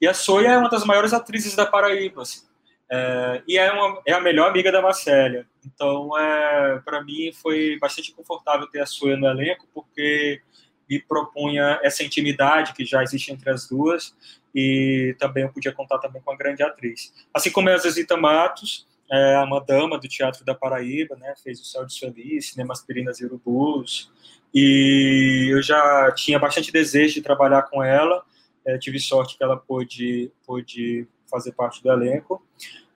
[0.00, 2.42] E a Soia é uma das maiores atrizes da Paraíba, assim,
[2.90, 5.46] é, e é, uma, é a melhor amiga da Marcélia.
[5.64, 10.40] Então, é, para mim, foi bastante confortável ter a Soia no elenco, porque
[10.88, 14.14] me propunha essa intimidade que já existe entre as duas,
[14.54, 17.12] e também eu podia contar também com a grande atriz.
[17.32, 21.60] Assim como é a Zezita Matos, é uma dama do Teatro da Paraíba, né, fez
[21.60, 24.10] o Céu de Feliz, Cinema Aspirinas e Urubus,
[24.52, 28.22] e eu já tinha bastante desejo de trabalhar com ela,
[28.66, 32.42] é, tive sorte que ela pôde, pôde fazer parte do elenco.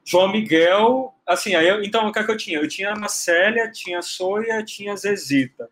[0.05, 2.59] João Miguel, assim, aí eu, então o que é que eu tinha?
[2.59, 5.69] Eu tinha a Marcélia, tinha a Soia, tinha a Zezita.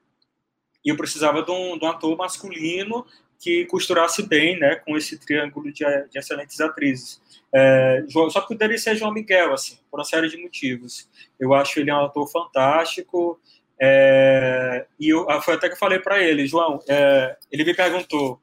[0.85, 3.07] E eu precisava de um, de um ator masculino
[3.39, 7.21] que costurasse bem né, com esse triângulo de, de excelentes atrizes.
[7.53, 11.09] É, só que poderia ser João Miguel, assim, por uma série de motivos.
[11.39, 13.41] Eu acho ele um ator fantástico,
[13.81, 18.41] é, e eu, foi até que eu falei para ele, João, é, ele me perguntou,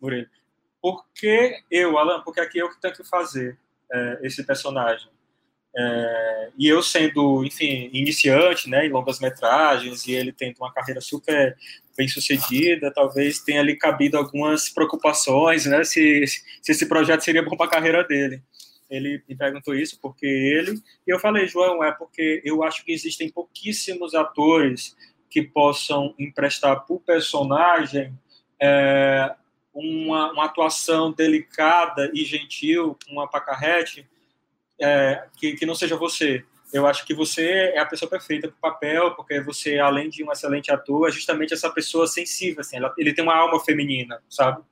[0.00, 0.26] Murilo,
[0.80, 3.58] por que eu, Alan, porque aqui eu que tenho que fazer
[3.92, 5.08] é, esse personagem?
[5.78, 11.02] É, e eu sendo, enfim, iniciante, né, em longas metragens, e ele tendo uma carreira
[11.02, 11.54] super
[11.96, 17.56] bem sucedida, talvez tenha ali cabido algumas preocupações, né, se, se esse projeto seria bom
[17.56, 18.42] para a carreira dele.
[18.88, 22.92] Ele me perguntou isso porque ele, e eu falei, João, é porque eu acho que
[22.92, 24.96] existem pouquíssimos atores
[25.28, 28.18] que possam emprestar para o personagem
[28.60, 29.34] é,
[29.76, 34.08] uma, uma, atuação delicada e gentil, uma pacarrete,
[34.80, 36.44] é, que, que não seja você.
[36.72, 40.24] Eu acho que você é a pessoa perfeita para o papel, porque você, além de
[40.24, 44.20] um excelente ator, é justamente essa pessoa sensível, assim, ela, ele tem uma alma feminina,
[44.28, 44.62] sabe?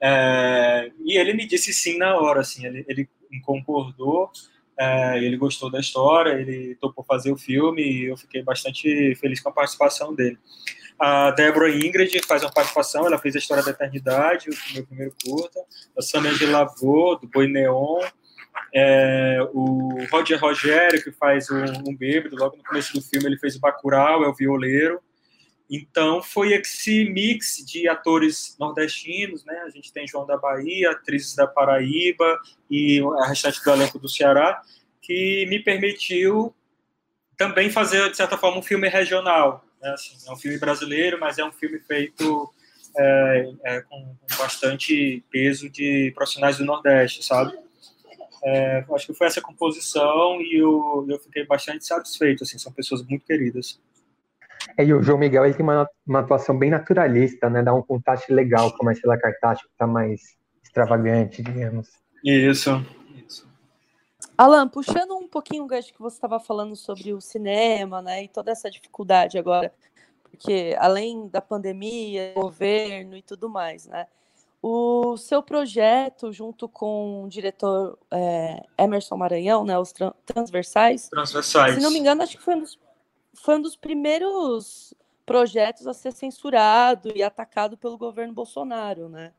[0.00, 3.08] É, e ele me disse sim na hora, assim, ele, ele
[3.44, 4.30] concordou,
[4.78, 9.40] é, ele gostou da história, ele topou fazer o filme e eu fiquei bastante feliz
[9.40, 10.38] com a participação dele.
[11.00, 15.14] A Deborah Ingrid faz uma participação, ela fez a História da Eternidade, o meu primeiro
[15.24, 15.58] curta.
[15.96, 18.00] A Samia de Lavô, do Boi Neon,
[18.74, 23.38] é, o Roger Rogério, que faz um, um bêbado, logo no começo do filme ele
[23.38, 25.00] fez o Bacurau, é o violeiro.
[25.70, 29.62] Então foi esse mix de atores nordestinos, né?
[29.64, 32.38] A gente tem João da Bahia, atrizes da Paraíba
[32.70, 34.60] e a restante do elenco do Ceará,
[35.00, 36.54] que me permitiu
[37.38, 39.64] também fazer, de certa forma, um filme regional.
[39.80, 39.90] Né?
[39.90, 42.52] Assim, é um filme brasileiro, mas é um filme feito
[42.96, 47.52] é, é, com, com, bastante peso de profissionais do Nordeste, sabe?
[48.42, 53.02] É, acho que foi essa composição e eu, eu fiquei bastante satisfeito, assim, são pessoas
[53.02, 53.78] muito queridas.
[54.76, 57.62] É, e o João Miguel ele tem uma, uma atuação bem naturalista, né?
[57.62, 60.20] Dá um contraste legal com a Marcela Cartacho, que tá mais
[60.62, 61.88] extravagante, digamos.
[62.24, 62.99] Isso, isso.
[64.40, 68.24] Alan, puxando um pouquinho o gancho que você estava falando sobre o cinema, né?
[68.24, 69.70] E toda essa dificuldade agora,
[70.22, 74.06] porque além da pandemia, governo e tudo mais, né?
[74.62, 79.92] O seu projeto, junto com o diretor é, Emerson Maranhão, né, os
[80.24, 82.78] transversais, transversais, se não me engano, acho que foi um, dos,
[83.34, 84.94] foi um dos primeiros
[85.26, 89.34] projetos a ser censurado e atacado pelo governo Bolsonaro, né?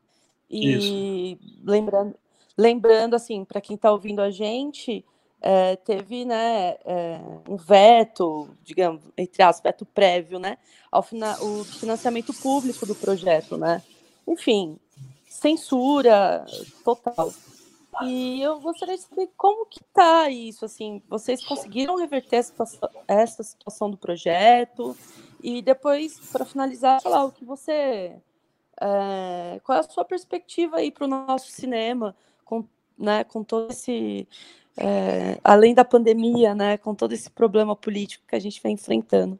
[0.48, 1.38] E Isso.
[1.64, 2.14] lembrando,
[2.56, 5.04] lembrando assim, para quem está ouvindo a gente,
[5.40, 10.56] é, teve né, é, um veto, digamos, entre aspas, veto prévio, né,
[10.90, 13.82] ao fina o financiamento público do projeto, né?
[14.26, 14.78] Enfim,
[15.28, 16.46] censura
[16.84, 17.32] total.
[18.04, 22.36] E eu gostaria de saber como que tá isso, assim, vocês conseguiram reverter
[23.08, 24.96] essa situação, do projeto?
[25.42, 28.16] E depois, para finalizar, falar o que você...
[28.80, 32.16] É, qual é a sua perspectiva aí para o nosso cinema,
[32.52, 34.28] com, né, com todo esse...
[34.76, 39.38] É, além da pandemia, né, com todo esse problema político que a gente vem enfrentando?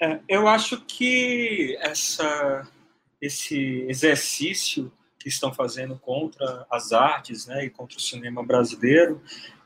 [0.00, 2.68] É, eu acho que essa
[3.22, 9.22] esse exercício que estão fazendo contra as artes né, e contra o cinema brasileiro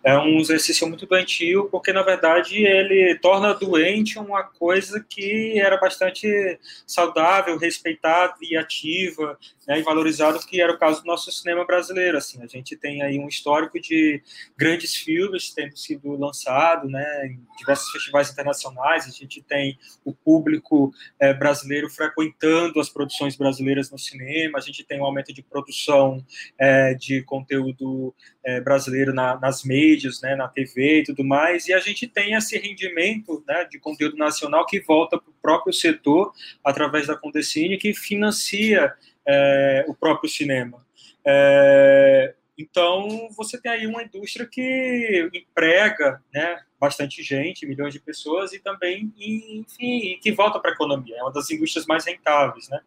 [0.08, 5.76] é um exercício muito doentio, porque na verdade ele torna doente uma coisa que era
[5.76, 11.62] bastante saudável, respeitada e ativa, né, e valorizada, que era o caso do nosso cinema
[11.66, 12.16] brasileiro.
[12.16, 14.22] Assim, a gente tem aí um histórico de
[14.56, 19.06] grandes filmes tendo sido lançados, né, em diversos festivais internacionais.
[19.06, 20.90] A gente tem o público
[21.20, 24.56] é, brasileiro frequentando as produções brasileiras no cinema.
[24.56, 26.24] A gente tem um aumento de produção
[26.58, 31.72] é, de conteúdo é, brasileiro na, nas mídias, né, na TV e tudo mais, e
[31.72, 36.32] a gente tem esse rendimento né, de conteúdo nacional que volta para o próprio setor
[36.64, 38.92] através da Condecine, que financia
[39.26, 40.86] é, o próprio cinema.
[41.26, 48.52] É, então, você tem aí uma indústria que emprega né, bastante gente, milhões de pessoas,
[48.52, 51.16] e também, enfim, que volta para a economia.
[51.18, 52.68] É uma das indústrias mais rentáveis.
[52.68, 52.80] Né?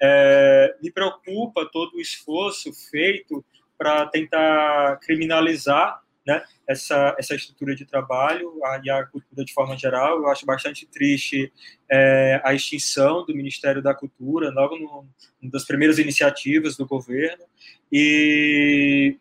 [0.00, 3.44] É, me preocupa todo o esforço feito
[3.76, 9.78] para tentar criminalizar né, essa, essa estrutura de trabalho a, e a cultura de forma
[9.78, 10.18] geral.
[10.18, 11.50] Eu acho bastante triste
[11.90, 15.08] é, a extinção do Ministério da Cultura, logo no,
[15.40, 17.44] uma das primeiras iniciativas do governo.
[17.90, 19.16] E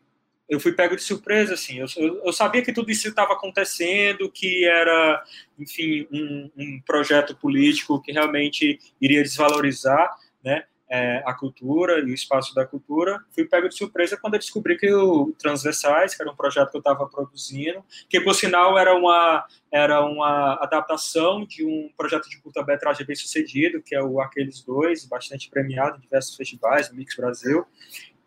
[0.50, 1.80] eu fui pego de surpresa, assim.
[1.80, 5.24] Eu, eu, eu sabia que tudo isso estava acontecendo, que era,
[5.58, 10.66] enfim, um, um projeto político que realmente iria desvalorizar, né?
[10.90, 14.78] É, a cultura e o espaço da cultura, fui pego de surpresa quando eu descobri
[14.78, 18.96] que o Transversais, que era um projeto que eu estava produzindo, que por sinal era
[18.96, 24.62] uma era uma adaptação de um projeto de curta-metragem bem sucedido, que é o Aqueles
[24.64, 27.66] Dois, bastante premiado em diversos festivais, Mix Brasil,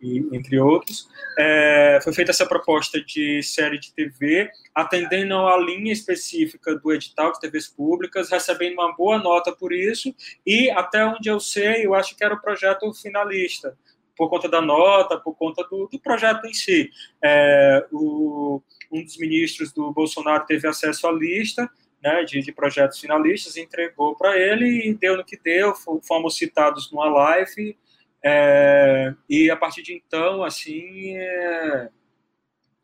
[0.02, 1.08] e, entre outros.
[1.38, 7.32] É, foi feita essa proposta de série de TV, atendendo a linha específica do edital
[7.32, 10.14] de TVs públicas, recebendo uma boa nota por isso,
[10.46, 13.76] e até onde eu sei, eu acho que era o projeto finalista,
[14.16, 16.90] por conta da nota, por conta do, do projeto em si.
[17.22, 21.70] É, o, um dos ministros do Bolsonaro teve acesso à lista,
[22.02, 25.74] né, de, de, projetos finalistas, entregou para ele e deu no que deu.
[26.02, 27.76] Fomos citados numa live
[28.24, 31.88] é, e a partir de então, assim, é,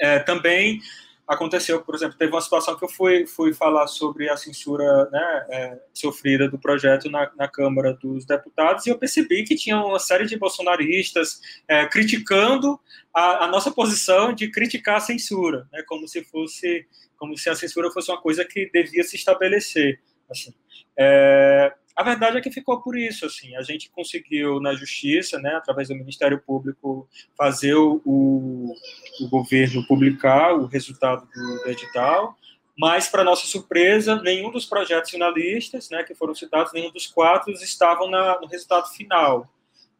[0.01, 0.81] é, também
[1.27, 5.47] aconteceu, por exemplo, teve uma situação que eu fui, fui falar sobre a censura né,
[5.51, 9.99] é, sofrida do projeto na, na, Câmara dos Deputados e eu percebi que tinha uma
[9.99, 12.79] série de bolsonaristas é, criticando
[13.13, 17.57] a, a, nossa posição de criticar a censura, né, como se fosse, como se a
[17.57, 20.01] censura fosse uma coisa que devia se estabelecer.
[20.31, 20.55] Assim.
[20.99, 25.55] É, a verdade é que ficou por isso, assim, a gente conseguiu na justiça, né,
[25.55, 32.37] através do Ministério Público, fazer o, o governo publicar o resultado do, do edital,
[32.79, 37.51] mas, para nossa surpresa, nenhum dos projetos finalistas, né, que foram citados, nenhum dos quatro
[37.53, 39.51] estavam na, no resultado final.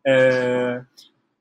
[0.07, 0.83] É,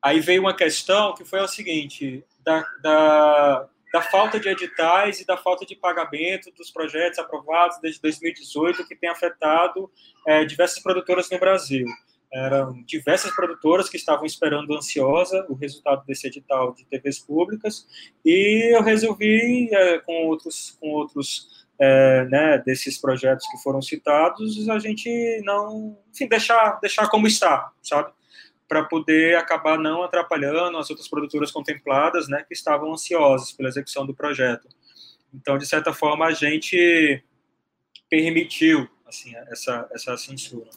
[0.02, 5.26] aí veio uma questão que foi a seguinte, da, da da falta de editais e
[5.26, 9.90] da falta de pagamento dos projetos aprovados desde 2018, que tem afetado
[10.28, 11.86] é, diversas produtoras no Brasil.
[12.30, 17.88] Eram diversas produtoras que estavam esperando ansiosa o resultado desse edital de TVs públicas,
[18.26, 24.68] e eu resolvi, é, com outros, com outros é, né, desses projetos que foram citados,
[24.68, 28.12] a gente não, enfim, deixar, deixar como está, sabe?
[28.68, 34.06] Para poder acabar não atrapalhando as outras produtoras contempladas, né, que estavam ansiosas pela execução
[34.06, 34.68] do projeto.
[35.34, 37.24] Então, de certa forma, a gente
[38.10, 40.70] permitiu assim essa essa censura.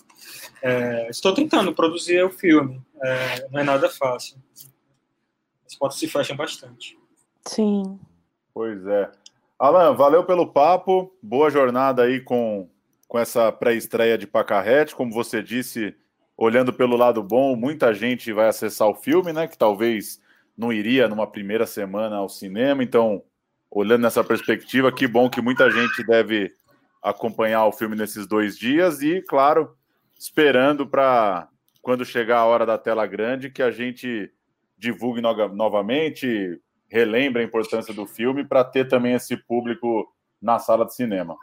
[0.63, 4.37] É, estou tentando produzir o filme, é, não é nada fácil.
[5.65, 6.99] As portas se fecham bastante.
[7.47, 7.99] Sim.
[8.53, 9.11] Pois é.
[9.59, 12.69] Alan, valeu pelo papo, boa jornada aí com,
[13.07, 14.95] com essa pré-estreia de Pacarrete.
[14.95, 15.95] Como você disse,
[16.39, 19.49] olhando pelo lado bom, muita gente vai acessar o filme, né?
[19.49, 20.21] Que talvez
[20.57, 22.81] não iria numa primeira semana ao cinema.
[22.81, 23.25] Então,
[23.69, 26.53] olhando nessa perspectiva, que bom que muita gente deve
[27.03, 29.77] acompanhar o filme nesses dois dias e, claro,
[30.17, 31.49] esperando para
[31.83, 34.31] quando chegar a hora da tela grande que a gente
[34.77, 40.07] divulgue no novamente, relembre a importância do filme para ter também esse público
[40.41, 41.37] na sala de cinema.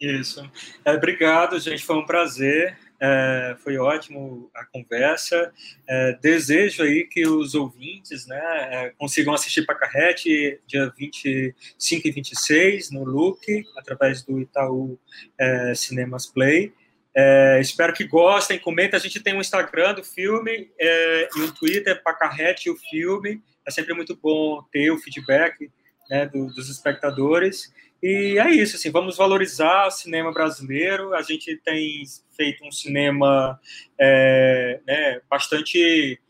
[0.00, 0.48] Isso.
[0.84, 1.84] É, obrigado, gente.
[1.84, 2.78] Foi um prazer.
[2.98, 5.52] É, foi ótimo a conversa.
[5.88, 12.90] É, desejo aí que os ouvintes né, é, consigam assistir Pacarrete dia 25 e 26
[12.90, 14.98] no Look, através do Itaú
[15.38, 16.72] é, Cinemas Play.
[17.14, 18.96] É, espero que gostem, comentem.
[18.96, 23.42] A gente tem um Instagram do filme é, e um Twitter, Pacarrete o filme.
[23.66, 25.70] É sempre muito bom ter o feedback
[26.10, 27.72] né, do, dos espectadores.
[28.02, 31.14] E é isso, assim, vamos valorizar o cinema brasileiro.
[31.14, 32.04] A gente tem
[32.36, 33.58] feito um cinema
[33.98, 36.20] é, né, bastante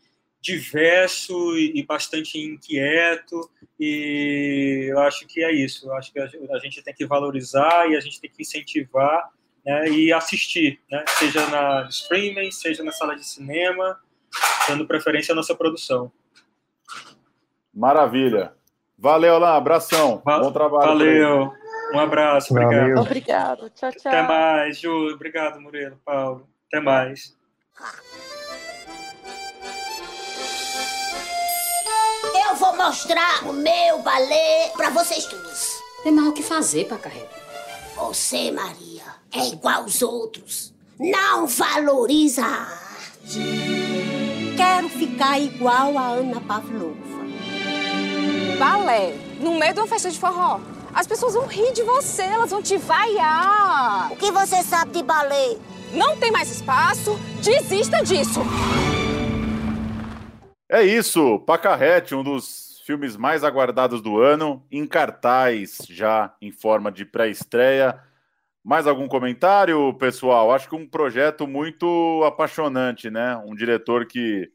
[0.41, 5.87] diverso e bastante inquieto, e eu acho que é isso.
[5.87, 9.29] Eu acho que a gente tem que valorizar e a gente tem que incentivar
[9.65, 13.99] né, e assistir, né, seja na streaming, seja na sala de cinema,
[14.69, 16.11] dando preferência à nossa produção.
[17.73, 18.56] Maravilha.
[18.97, 19.57] Valeu, Alain.
[19.57, 20.21] Abração.
[20.25, 20.87] Bom trabalho.
[20.87, 21.53] Valeu.
[21.93, 22.53] Um abraço.
[22.53, 22.99] Obrigado.
[22.99, 23.69] Obrigado.
[23.69, 24.11] Tchau, tchau.
[24.11, 25.13] Até mais, Ju.
[25.13, 26.47] Obrigado, Murilo, Paulo.
[26.67, 27.35] Até mais.
[32.49, 35.79] Eu vou mostrar o meu balé para vocês todos.
[36.03, 37.35] Tem mais o que fazer, Pacarreta.
[37.95, 40.73] Você, Maria, é igual aos outros.
[40.99, 43.39] Não valoriza a arte.
[44.55, 47.16] Quero ficar igual a Ana Pavlova.
[48.57, 50.59] Balé, no meio de uma festa de forró.
[50.91, 54.11] As pessoas vão rir de você, elas vão te vaiar.
[54.11, 55.57] O que você sabe de balé?
[55.93, 58.41] Não tem mais espaço, desista disso.
[60.67, 66.91] É isso, Pacarrete, um dos filmes mais aguardados do ano, em cartaz já em forma
[66.91, 68.01] de pré-estreia.
[68.63, 70.51] Mais algum comentário, pessoal?
[70.51, 73.37] Acho que um projeto muito apaixonante, né?
[73.45, 74.49] Um diretor que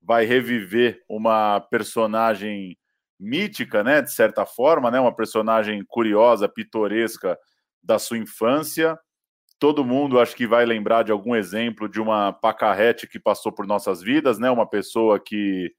[0.00, 2.78] vai reviver uma personagem
[3.22, 7.38] mítica, né, de certa forma, né, uma personagem curiosa, pitoresca
[7.82, 8.98] da sua infância.
[9.58, 13.66] Todo mundo acho que vai lembrar de algum exemplo de uma pacarrete que passou por
[13.66, 15.72] nossas vidas, né, uma pessoa que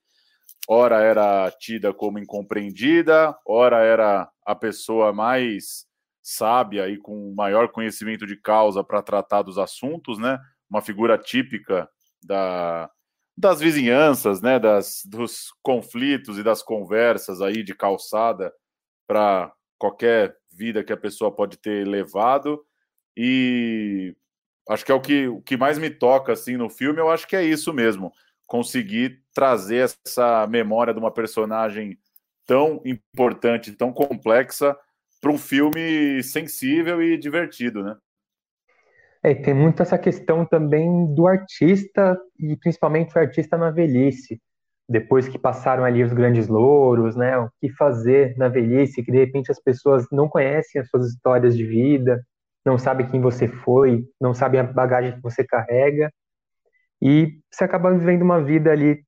[0.67, 5.85] ora era tida como incompreendida, ora era a pessoa mais
[6.21, 10.39] sábia e com maior conhecimento de causa para tratar dos assuntos, né?
[10.69, 11.89] Uma figura típica
[12.23, 12.89] da
[13.35, 18.53] das vizinhanças, né, das, dos conflitos e das conversas aí de calçada
[19.07, 22.63] para qualquer vida que a pessoa pode ter levado.
[23.17, 24.15] E
[24.69, 27.27] acho que é o que, o que mais me toca assim no filme, eu acho
[27.27, 28.11] que é isso mesmo,
[28.47, 31.97] conseguir trazer essa memória de uma personagem
[32.45, 34.77] tão importante, tão complexa
[35.19, 37.97] para um filme sensível e divertido, né?
[39.23, 44.41] É, tem muito essa questão também do artista e principalmente o artista na velhice.
[44.87, 47.37] Depois que passaram ali os grandes louros, né?
[47.37, 51.55] O que fazer na velhice, que de repente as pessoas não conhecem as suas histórias
[51.55, 52.21] de vida,
[52.65, 56.11] não sabem quem você foi, não sabem a bagagem que você carrega.
[57.01, 59.03] E você acaba vivendo uma vida ali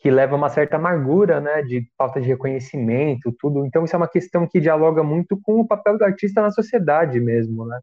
[0.00, 3.66] que leva uma certa amargura, né, de falta de reconhecimento, tudo.
[3.66, 7.20] Então isso é uma questão que dialoga muito com o papel do artista na sociedade
[7.20, 7.80] mesmo, né?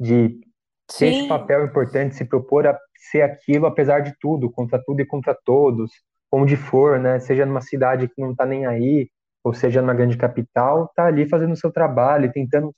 [0.00, 0.40] De
[0.86, 2.78] ter esse papel importante, se propor a
[3.10, 5.90] ser aquilo apesar de tudo, contra tudo e contra todos,
[6.30, 7.18] onde for, né?
[7.18, 9.08] Seja numa cidade que não está nem aí,
[9.42, 12.74] ou seja numa grande capital, tá ali fazendo o seu trabalho, tentando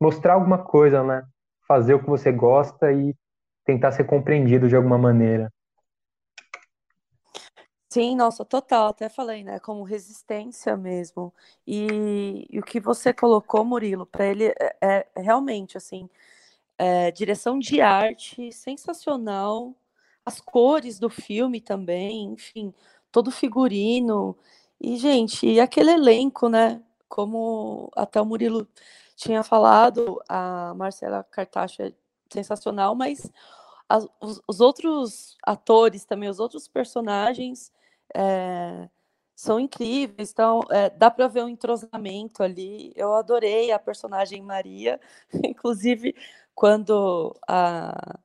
[0.00, 1.22] mostrar alguma coisa, né?
[1.66, 3.14] Fazer o que você gosta e
[3.64, 5.50] tentar ser compreendido de alguma maneira.
[7.88, 8.88] Sim, nossa, total.
[8.88, 9.60] Até falei, né?
[9.60, 11.32] Como resistência mesmo.
[11.66, 16.08] E, e o que você colocou, Murilo, para ele é, é, realmente assim
[16.78, 19.74] é, direção de arte sensacional,
[20.24, 22.74] as cores do filme também, enfim,
[23.12, 24.36] todo figurino.
[24.80, 26.82] E, gente, e aquele elenco, né?
[27.08, 28.66] Como até o Murilo
[29.16, 31.92] tinha falado, a Marcela Cartacho é
[32.32, 33.30] sensacional, mas
[33.88, 37.72] as, os, os, outros atores também, os outros personagens
[38.14, 38.88] é,
[39.34, 40.32] são incríveis.
[40.32, 42.92] Então, é, dá para ver um entrosamento ali.
[42.96, 45.00] Eu adorei a personagem Maria,
[45.44, 46.14] inclusive
[46.54, 48.18] quando a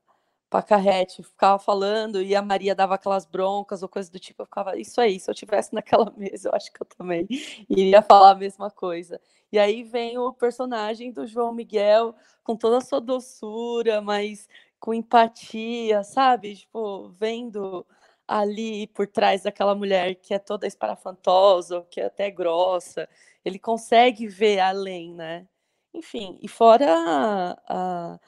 [0.50, 4.76] Pacarrete ficava falando e a Maria dava aquelas broncas ou coisa do tipo, eu ficava,
[4.78, 7.26] isso aí, se eu tivesse naquela mesa, eu acho que eu também
[7.68, 9.20] iria falar a mesma coisa.
[9.52, 14.94] E aí vem o personagem do João Miguel com toda a sua doçura, mas com
[14.94, 16.56] empatia, sabe?
[16.56, 17.86] Tipo, vendo
[18.26, 23.08] ali por trás daquela mulher que é toda esparafantosa, que é até grossa,
[23.44, 25.46] ele consegue ver além, né?
[25.94, 28.20] Enfim, e fora a, a,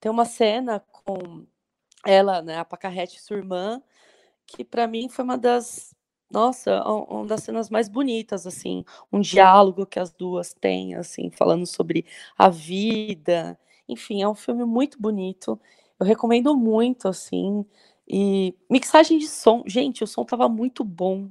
[0.00, 1.46] tem uma cena com
[2.04, 3.82] ela, né, a Pacarrete, sua irmã,
[4.46, 5.94] que para mim foi uma das,
[6.30, 11.66] nossa, uma das cenas mais bonitas, assim, um diálogo que as duas têm, assim, falando
[11.66, 12.06] sobre
[12.38, 13.58] a vida.
[13.88, 15.60] Enfim, é um filme muito bonito.
[15.98, 17.64] Eu recomendo muito, assim.
[18.08, 21.30] E mixagem de som, gente, o som tava muito bom.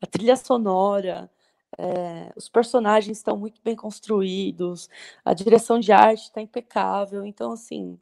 [0.00, 1.30] A trilha sonora,
[1.78, 4.88] é, os personagens estão muito bem construídos,
[5.24, 7.24] a direção de arte está impecável.
[7.24, 7.98] Então, assim,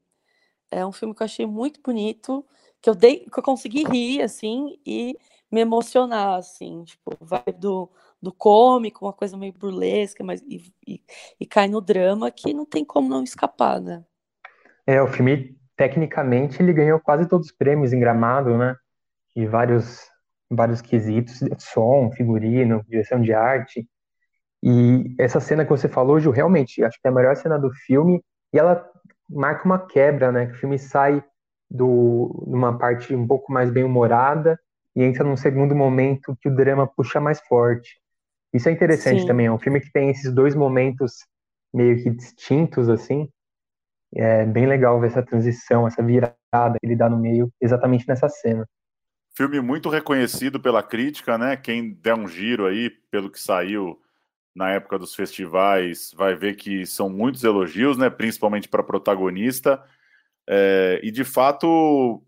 [0.71, 2.45] é um filme que eu achei muito bonito,
[2.81, 5.17] que eu dei, que eu consegui rir, assim, e
[5.51, 7.89] me emocionar, assim, tipo, vai do,
[8.21, 11.01] do cômico, uma coisa meio burlesca, mas e, e,
[11.39, 14.05] e cai no drama que não tem como não escapar, né?
[14.87, 18.77] É, o filme, tecnicamente, ele ganhou quase todos os prêmios em Gramado, né?
[19.35, 20.01] E vários
[20.51, 23.87] vários quesitos, som, figurino, direção de arte.
[24.63, 27.71] E essa cena que você falou, Ju, realmente, acho que é a melhor cena do
[27.71, 28.23] filme,
[28.53, 28.89] e ela
[29.29, 30.47] marca uma quebra, né?
[30.47, 31.23] Que o filme sai
[31.71, 34.59] do numa parte um pouco mais bem-humorada
[34.95, 38.01] e entra num segundo momento que o drama puxa mais forte.
[38.53, 39.27] Isso é interessante Sim.
[39.27, 41.27] também, é um filme que tem esses dois momentos
[41.73, 43.29] meio que distintos, assim.
[44.15, 48.29] É bem legal ver essa transição, essa virada que ele dá no meio, exatamente nessa
[48.29, 48.65] cena.
[49.37, 51.57] Filme muito reconhecido pela crítica, né?
[51.57, 54.01] Quem der um giro aí, pelo que saiu
[54.55, 58.09] na época dos festivais, vai ver que são muitos elogios, né?
[58.09, 59.83] Principalmente para protagonista.
[60.49, 62.23] É, e de fato,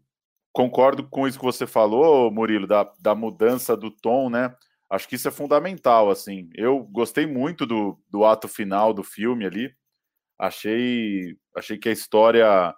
[0.52, 4.56] concordo com isso que você falou, Murilo, da, da mudança do tom, né?
[4.90, 6.48] Acho que isso é fundamental, assim.
[6.54, 9.72] Eu gostei muito do, do ato final do filme ali.
[10.38, 12.74] Achei, achei que a história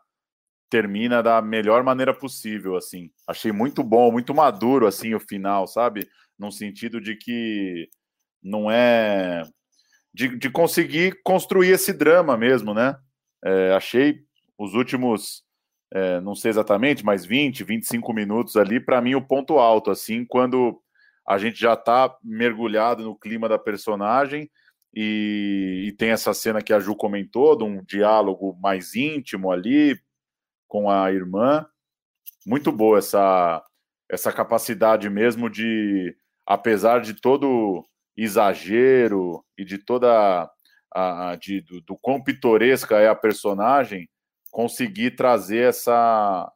[0.69, 3.11] termina da melhor maneira possível, assim.
[3.27, 6.09] Achei muito bom, muito maduro, assim, o final, sabe?
[6.39, 7.89] Num sentido de que
[8.43, 9.43] não é...
[10.13, 12.97] De, de conseguir construir esse drama mesmo, né?
[13.45, 14.21] É, achei
[14.59, 15.45] os últimos,
[15.93, 20.25] é, não sei exatamente, mas 20, 25 minutos ali, para mim, o ponto alto, assim,
[20.25, 20.81] quando
[21.27, 24.51] a gente já está mergulhado no clima da personagem
[24.95, 30.01] e, e, tem essa cena que a Ju comentou, de um diálogo mais íntimo ali
[30.69, 31.67] com a irmã.
[32.47, 33.65] Muito boa essa,
[34.09, 36.15] essa capacidade mesmo de,
[36.47, 37.85] apesar de todo
[38.17, 40.49] exagero e de toda
[40.95, 44.09] a, de, do, do quão pitoresca é a personagem,
[44.51, 46.51] conseguir trazer essa,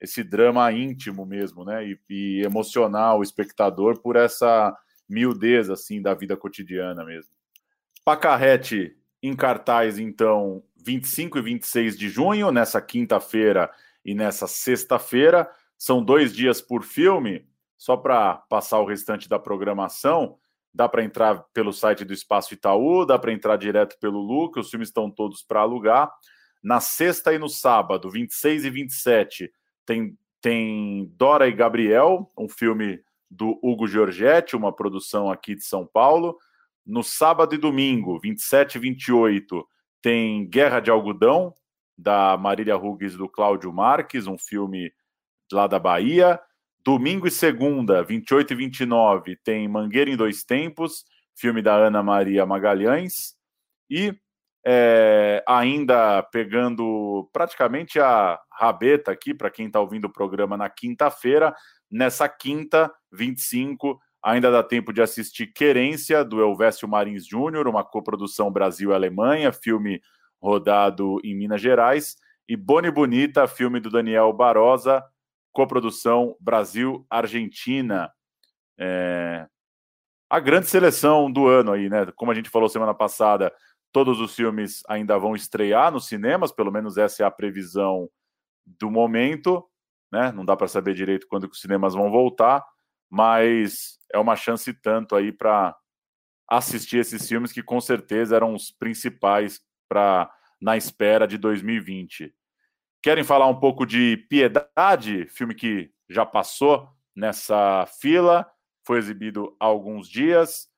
[0.00, 1.86] esse drama íntimo mesmo, né?
[1.86, 4.76] E, e emocionar o espectador por essa
[5.08, 7.32] miudez assim da vida cotidiana mesmo.
[8.04, 13.70] Pacarrete em cartaz, então, 25 e 26 de junho, nessa quinta-feira
[14.04, 15.50] e nessa sexta-feira.
[15.78, 17.46] São dois dias por filme.
[17.76, 20.36] Só para passar o restante da programação,
[20.72, 24.60] dá para entrar pelo site do Espaço Itaú, dá para entrar direto pelo Lu, que
[24.60, 26.12] os filmes estão todos para alugar.
[26.62, 29.52] Na sexta e no sábado, 26 e 27,
[29.86, 35.86] tem, tem Dora e Gabriel, um filme do Hugo Giorgetti, uma produção aqui de São
[35.86, 36.36] Paulo.
[36.84, 39.66] No sábado e domingo, 27 e 28,
[40.02, 41.54] tem Guerra de Algodão,
[41.96, 44.92] da Marília Rugues do Cláudio Marques, um filme
[45.52, 46.40] lá da Bahia.
[46.82, 51.04] Domingo e segunda, 28 e 29, tem Mangueira em Dois Tempos,
[51.36, 53.34] filme da Ana Maria Magalhães.
[53.90, 54.14] E
[54.64, 61.54] é, ainda pegando praticamente a rabeta aqui, para quem está ouvindo o programa na quinta-feira.
[61.90, 68.50] Nessa quinta, 25, ainda dá tempo de assistir Querência, do Elvésio Marins Júnior, uma coprodução
[68.50, 70.00] Brasil-Alemanha, filme
[70.40, 72.16] rodado em Minas Gerais.
[72.48, 75.04] E Boni Bonita, filme do Daniel Barosa,
[75.52, 78.10] coprodução Brasil-Argentina.
[78.78, 79.46] É...
[80.28, 82.06] A grande seleção do ano aí, né?
[82.16, 83.52] Como a gente falou semana passada,
[83.92, 88.08] Todos os filmes ainda vão estrear nos cinemas, pelo menos essa é a previsão
[88.64, 89.68] do momento,
[90.12, 90.30] né?
[90.30, 92.64] Não dá para saber direito quando que os cinemas vão voltar,
[93.10, 95.76] mas é uma chance tanto aí para
[96.48, 102.34] assistir esses filmes que com certeza eram os principais para na espera de 2020.
[103.02, 108.46] Querem falar um pouco de Piedade, filme que já passou nessa fila,
[108.86, 110.70] foi exibido há alguns dias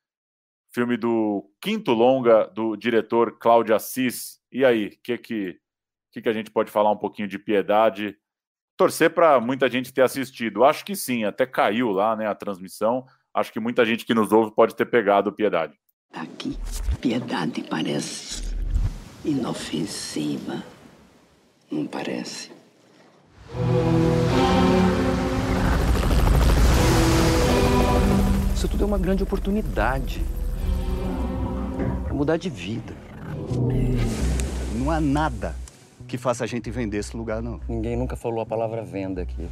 [0.72, 4.40] filme do quinto longa do diretor Cláudio Assis.
[4.50, 5.60] E aí, o que, que,
[6.10, 8.16] que, que a gente pode falar um pouquinho de piedade?
[8.82, 10.64] Torcer para muita gente ter assistido.
[10.64, 13.06] Acho que sim, até caiu lá né, a transmissão.
[13.32, 15.78] Acho que muita gente que nos ouve pode ter pegado piedade.
[16.12, 16.58] Aqui,
[17.00, 18.42] piedade parece
[19.24, 20.64] inofensiva.
[21.70, 22.50] Não parece?
[28.52, 30.20] Isso tudo é uma grande oportunidade
[32.02, 32.96] para mudar de vida.
[34.74, 35.61] Não há nada
[36.12, 37.58] que faça a gente vender esse lugar, não.
[37.66, 39.48] Ninguém nunca falou a palavra venda aqui.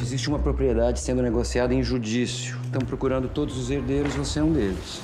[0.00, 2.58] Existe uma propriedade sendo negociada em judício.
[2.64, 5.00] Estão procurando todos os herdeiros, você é um deles.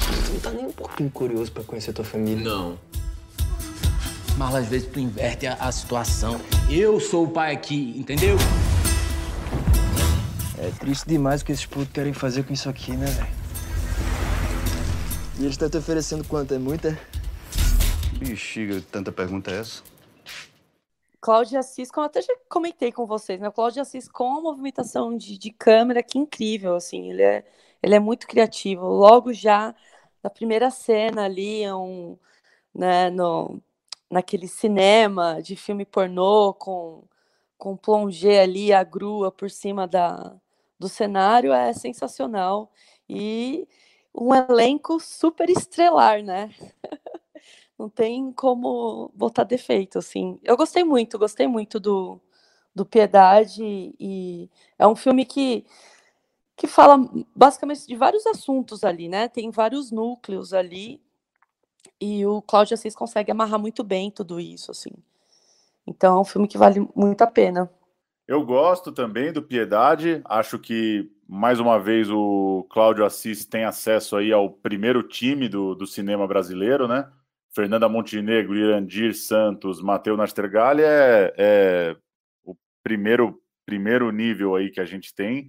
[0.00, 2.42] Você não tá nem um pouquinho curioso para conhecer tua família?
[2.42, 2.78] Não.
[4.38, 6.40] Mas às vezes tu inverte a, a situação.
[6.70, 8.38] Eu sou o pai aqui, entendeu?
[10.56, 13.41] É triste demais o que esses putos querem fazer com isso aqui, né, velho?
[15.42, 16.54] E eles estão te oferecendo quanto?
[16.54, 16.96] É muita?
[18.16, 19.82] Bexiga, tanta pergunta é essa?
[21.20, 23.48] Cláudia Assis, como eu até já comentei com vocês, né?
[23.48, 27.44] O Cláudio Assis com a movimentação de, de câmera, que incrível, assim, ele é,
[27.82, 28.86] ele é muito criativo.
[28.86, 29.74] Logo já
[30.22, 32.16] na primeira cena ali, um,
[32.72, 33.60] né, no,
[34.08, 37.02] naquele cinema de filme pornô com,
[37.58, 40.36] com plongé ali, a grua por cima da,
[40.78, 42.70] do cenário é sensacional
[43.08, 43.66] e
[44.14, 46.50] um elenco super estrelar, né?
[47.78, 50.38] Não tem como botar defeito, assim.
[50.42, 52.20] Eu gostei muito, gostei muito do,
[52.74, 54.48] do Piedade e
[54.78, 55.64] é um filme que
[56.54, 56.96] que fala
[57.34, 59.26] basicamente de vários assuntos ali, né?
[59.26, 61.02] Tem vários núcleos ali
[62.00, 64.92] e o Cláudio Assis consegue amarrar muito bem tudo isso, assim.
[65.86, 67.70] Então é um filme que vale muito a pena.
[68.26, 70.22] Eu gosto também do Piedade.
[70.24, 75.74] Acho que, mais uma vez, o Cláudio Assis tem acesso aí ao primeiro time do,
[75.74, 77.10] do cinema brasileiro, né?
[77.54, 81.96] Fernanda Montenegro, Irandir Santos, Matheus Nastergalli é, é
[82.44, 85.48] o primeiro primeiro nível aí que a gente tem.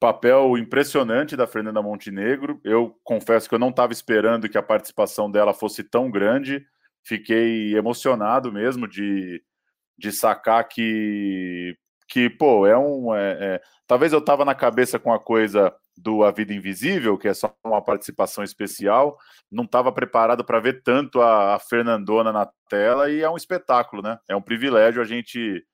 [0.00, 2.60] Papel impressionante da Fernanda Montenegro.
[2.64, 6.66] Eu confesso que eu não estava esperando que a participação dela fosse tão grande.
[7.04, 9.40] Fiquei emocionado mesmo de,
[9.96, 11.78] de sacar que,
[12.08, 13.14] que pô, é um.
[13.14, 13.60] É, é...
[13.86, 17.54] Talvez eu estava na cabeça com a coisa do A Vida Invisível, que é só
[17.64, 19.16] uma participação especial,
[19.50, 24.02] não estava preparado para ver tanto a, a, Fernandona na tela e é um espetáculo,
[24.02, 24.18] né?
[24.28, 25.64] É um privilégio a gente,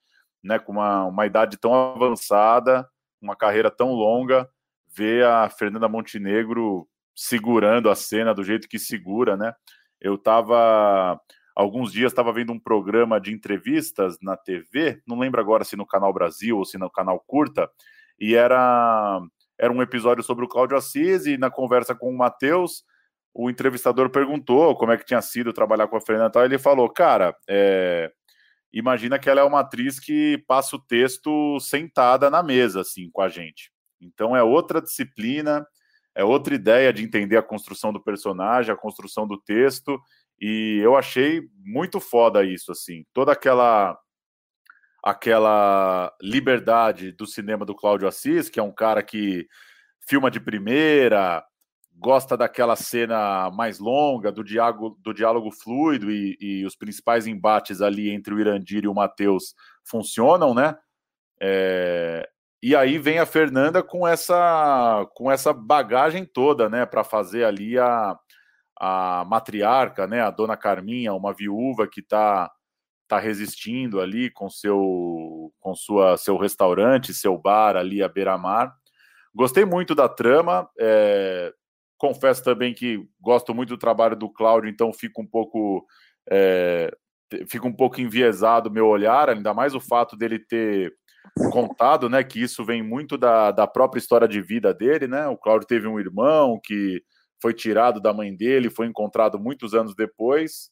[0.43, 2.87] né, com uma, uma idade tão avançada,
[3.21, 4.49] uma carreira tão longa,
[4.95, 9.55] ver a Fernanda Montenegro segurando a cena do jeito que segura, né?
[10.01, 11.19] Eu estava
[11.61, 15.87] alguns dias estava vendo um programa de entrevistas na TV, não lembro agora se no
[15.87, 17.71] canal Brasil ou se no canal Curta,
[18.19, 19.21] e era
[19.59, 22.83] era um episódio sobre o Cláudio Assis e na conversa com o Matheus,
[23.35, 26.89] o entrevistador perguntou como é que tinha sido trabalhar com a Fernanda e ele falou,
[26.89, 28.11] cara, é,
[28.73, 33.21] imagina que ela é uma atriz que passa o texto sentada na mesa, assim, com
[33.21, 33.71] a gente.
[34.01, 35.67] Então é outra disciplina,
[36.15, 40.01] é outra ideia de entender a construção do personagem, a construção do texto,
[40.41, 43.99] e eu achei muito foda isso, assim, toda aquela
[45.03, 49.47] aquela liberdade do cinema do Cláudio Assis, que é um cara que
[50.07, 51.43] filma de primeira,
[52.01, 57.81] gosta daquela cena mais longa, do diálogo, do diálogo fluido e, e os principais embates
[57.81, 60.77] ali entre o Irandir e o Matheus funcionam, né?
[61.41, 62.29] É,
[62.63, 67.79] e aí vem a Fernanda com essa com essa bagagem toda, né, para fazer ali
[67.79, 68.19] a,
[68.81, 72.51] a matriarca, né, a dona Carminha, uma viúva que está
[73.03, 78.73] está resistindo ali com seu com sua seu restaurante, seu bar ali à beira-mar.
[79.35, 80.69] Gostei muito da trama.
[80.79, 81.53] É,
[81.99, 85.85] confesso também que gosto muito do trabalho do Cláudio, então fico um pouco
[86.31, 86.91] é,
[87.49, 90.95] fico um pouco enviesado meu olhar, ainda mais o fato dele ter
[91.53, 95.29] contado, né, que isso vem muito da, da própria história de vida dele, né?
[95.29, 97.03] O Cláudio teve um irmão que
[97.41, 100.71] foi tirado da mãe dele, foi encontrado muitos anos depois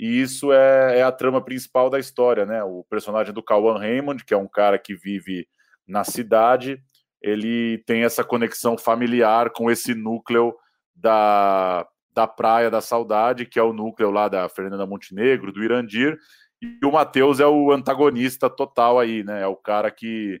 [0.00, 2.64] e isso é, é, a trama principal da história, né?
[2.64, 5.46] O personagem do Kawan Raymond, que é um cara que vive
[5.86, 6.82] na cidade,
[7.20, 10.56] ele tem essa conexão familiar com esse núcleo
[10.94, 16.16] da, da Praia da Saudade, que é o núcleo lá da Fernanda Montenegro, do Irandir,
[16.62, 19.42] e o Matheus é o antagonista total aí, né?
[19.42, 20.40] É o cara que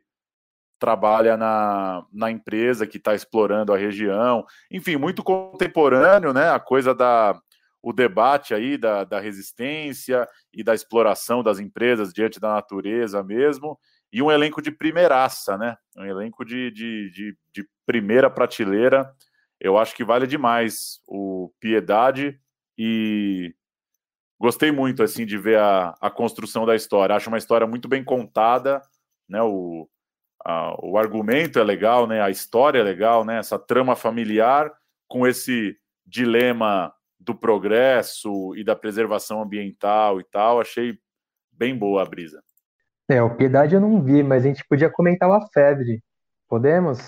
[0.80, 4.44] trabalha na, na empresa, que está explorando a região.
[4.70, 6.50] Enfim, muito contemporâneo, né?
[6.50, 7.38] A coisa da,
[7.82, 13.78] o debate aí da, da resistência e da exploração das empresas diante da natureza mesmo,
[14.12, 15.76] e um elenco de primeiraça, né?
[15.96, 19.12] Um elenco de, de, de, de primeira prateleira.
[19.60, 22.40] Eu acho que vale demais o Piedade
[22.76, 23.54] e
[24.38, 27.14] gostei muito assim de ver a, a construção da história.
[27.14, 28.82] Acho uma história muito bem contada,
[29.28, 29.40] né?
[29.42, 29.86] O,
[30.44, 32.20] a, o argumento é legal, né?
[32.20, 33.38] A história é legal, né?
[33.38, 34.70] Essa trama familiar
[35.08, 35.76] com esse
[36.06, 40.60] dilema do progresso e da preservação ambiental e tal.
[40.60, 40.98] Achei
[41.52, 42.42] bem boa a brisa.
[43.08, 46.00] É, o Piedade eu não vi, mas a gente podia comentar o A Febre.
[46.48, 46.98] Podemos?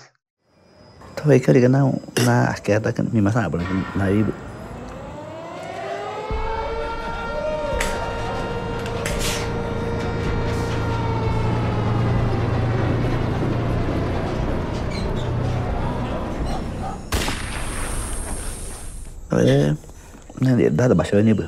[1.15, 1.91] Thôi cái này nó
[2.25, 3.49] na kẻ ta cái mình mà sao
[20.95, 21.43] bahasa ini, Bu.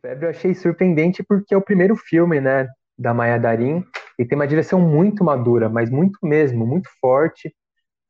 [0.00, 2.68] Febre eu achei surpreendente porque é o primeiro filme, né,
[2.98, 3.84] da Maya Darin
[4.18, 7.54] e tem uma direção muito madura, mas muito mesmo, muito forte.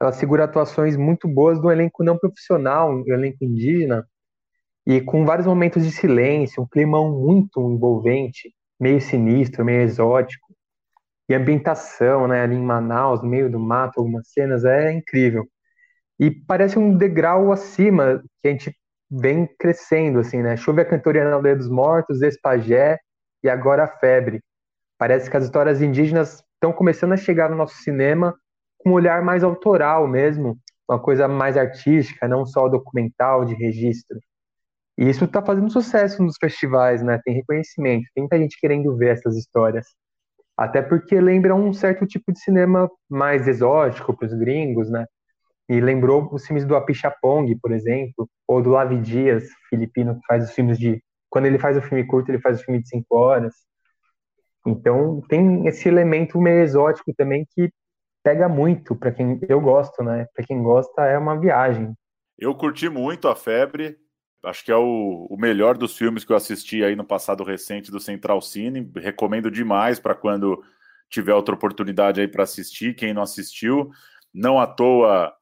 [0.00, 4.06] Ela segura atuações muito boas do elenco não profissional, um elenco indígena,
[4.86, 10.47] e com vários momentos de silêncio, um climão muito envolvente, meio sinistro, meio exótico.
[11.28, 15.46] E a ambientação, né, ali em Manaus, no meio do mato, algumas cenas, é incrível.
[16.18, 18.74] E parece um degrau acima que a gente
[19.10, 20.56] vem crescendo, assim, né?
[20.56, 22.98] Chuva a cantoria na Aldeia dos Mortos, Espagé
[23.42, 24.40] e agora a Febre.
[24.98, 28.34] Parece que as histórias indígenas estão começando a chegar no nosso cinema
[28.78, 30.58] com um olhar mais autoral mesmo,
[30.88, 34.18] uma coisa mais artística, não só documental, de registro.
[34.98, 37.20] E isso está fazendo sucesso nos festivais, né?
[37.24, 39.86] Tem reconhecimento, tem muita gente querendo ver essas histórias.
[40.58, 45.06] Até porque lembra um certo tipo de cinema mais exótico para os gringos, né?
[45.68, 50.42] E lembrou os filmes do Apichapong, por exemplo, ou do Lavi Dias, filipino, que faz
[50.42, 51.00] os filmes de.
[51.30, 53.54] Quando ele faz o filme curto, ele faz o filme de cinco horas.
[54.66, 57.70] Então tem esse elemento meio exótico também que
[58.24, 60.26] pega muito para quem eu gosto, né?
[60.34, 61.94] Para quem gosta é uma viagem.
[62.36, 63.96] Eu curti muito a febre.
[64.44, 67.90] Acho que é o, o melhor dos filmes que eu assisti aí no passado recente
[67.90, 68.88] do Central Cine.
[68.96, 70.62] Recomendo demais para quando
[71.10, 72.94] tiver outra oportunidade aí para assistir.
[72.94, 73.90] Quem não assistiu,
[74.32, 75.34] não à toa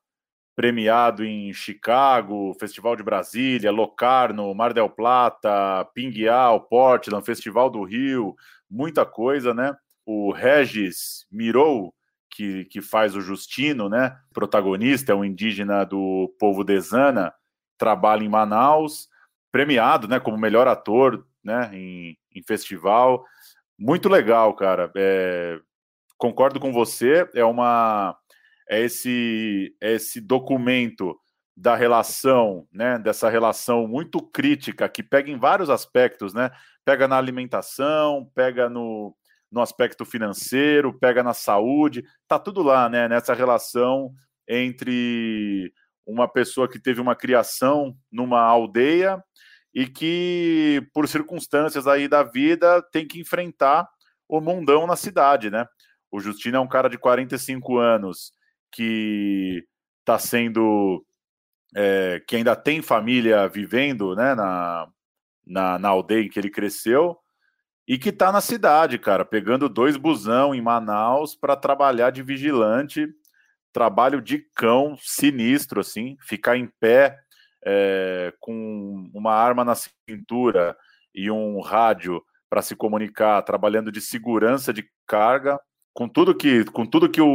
[0.54, 8.34] premiado em Chicago, Festival de Brasília, Locarno, Mar del Plata, Pinguial, Portland, Festival do Rio,
[8.68, 9.76] muita coisa, né?
[10.06, 11.94] O Regis Mirou,
[12.30, 14.16] que, que faz o Justino, né?
[14.32, 17.34] Protagonista, é um indígena do povo Desana,
[17.78, 19.08] trabalha em Manaus,
[19.50, 20.20] premiado, né?
[20.20, 21.70] Como melhor ator, né?
[21.72, 23.24] Em, em festival.
[23.78, 24.90] Muito legal, cara.
[24.96, 25.58] É,
[26.18, 28.16] concordo com você, é uma
[28.68, 31.16] é esse, é esse documento
[31.56, 36.50] da relação, né, dessa relação muito crítica que pega em vários aspectos, né?
[36.84, 39.16] Pega na alimentação, pega no,
[39.50, 44.12] no aspecto financeiro, pega na saúde, tá tudo lá, né, nessa relação
[44.46, 45.72] entre
[46.06, 49.22] uma pessoa que teve uma criação numa aldeia
[49.74, 53.88] e que por circunstâncias aí da vida tem que enfrentar
[54.28, 55.66] o mundão na cidade, né?
[56.10, 58.32] O Justino é um cara de 45 anos
[58.72, 59.64] que
[60.00, 61.04] está sendo.
[61.74, 64.88] É, que ainda tem família vivendo né, na,
[65.46, 67.18] na, na aldeia em que ele cresceu
[67.86, 73.06] e que está na cidade, cara, pegando dois busão em Manaus para trabalhar de vigilante,
[73.76, 77.20] trabalho de cão sinistro, assim, ficar em pé
[77.62, 79.74] é, com uma arma na
[80.08, 80.74] cintura
[81.14, 85.60] e um rádio para se comunicar, trabalhando de segurança de carga,
[85.92, 87.26] com tudo que, com tudo que o,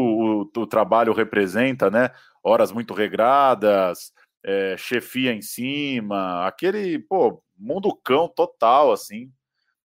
[0.56, 2.10] o, o trabalho representa, né?
[2.44, 4.12] Horas muito regradas,
[4.44, 9.32] é, chefia em cima, aquele, pô, mundo cão total, assim.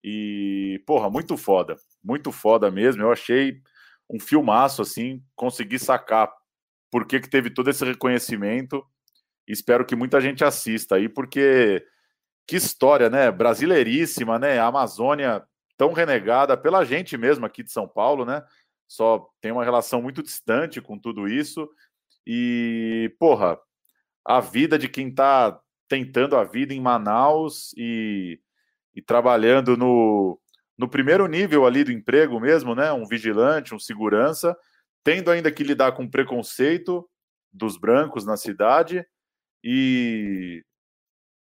[0.03, 3.03] E, porra, muito foda, muito foda mesmo.
[3.03, 3.61] Eu achei
[4.09, 6.38] um filmaço, assim, consegui sacar
[6.91, 8.85] por que, que teve todo esse reconhecimento.
[9.47, 11.85] Espero que muita gente assista aí, porque
[12.47, 13.31] que história, né?
[13.31, 14.59] Brasileiríssima, né?
[14.59, 15.43] A Amazônia
[15.77, 18.43] tão renegada pela gente mesmo aqui de São Paulo, né?
[18.87, 21.69] Só tem uma relação muito distante com tudo isso.
[22.27, 23.59] E, porra,
[24.25, 25.59] a vida de quem está
[25.89, 28.41] tentando a vida em Manaus e,
[28.95, 30.39] e trabalhando no,
[30.77, 32.93] no primeiro nível ali do emprego mesmo, né?
[32.93, 34.57] Um vigilante, um segurança,
[35.09, 37.09] tendo ainda que lidar com preconceito
[37.51, 39.07] dos brancos na cidade
[39.65, 40.63] e,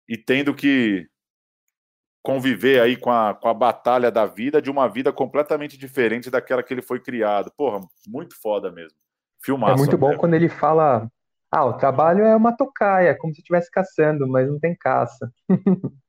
[0.07, 1.09] e tendo que
[2.21, 6.61] conviver aí com a, com a batalha da vida de uma vida completamente diferente daquela
[6.61, 7.51] que ele foi criado.
[7.57, 8.99] Porra, muito foda mesmo.
[9.43, 9.73] Filmaço.
[9.73, 11.09] É muito bom quando ele fala:
[11.51, 15.33] ah, o trabalho é uma tocaia, como se estivesse caçando, mas não tem caça.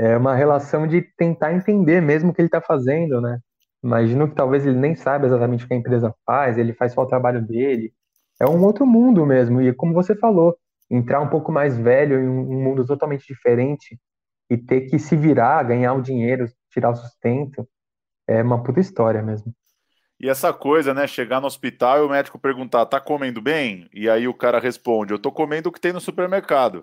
[0.00, 3.38] é uma relação de tentar entender mesmo o que ele está fazendo, né?
[3.82, 7.02] Imagino que talvez ele nem saiba exatamente o que a empresa faz, ele faz só
[7.02, 7.92] o trabalho dele.
[8.40, 10.56] É um outro mundo mesmo, e como você falou,
[10.90, 13.98] entrar um pouco mais velho em um mundo totalmente diferente
[14.50, 17.68] e ter que se virar, ganhar o dinheiro, tirar o sustento,
[18.26, 19.52] é uma puta história mesmo.
[20.20, 21.06] E essa coisa, né?
[21.06, 23.88] Chegar no hospital e o médico perguntar: tá comendo bem?
[23.94, 26.82] E aí o cara responde: eu tô comendo o que tem no supermercado.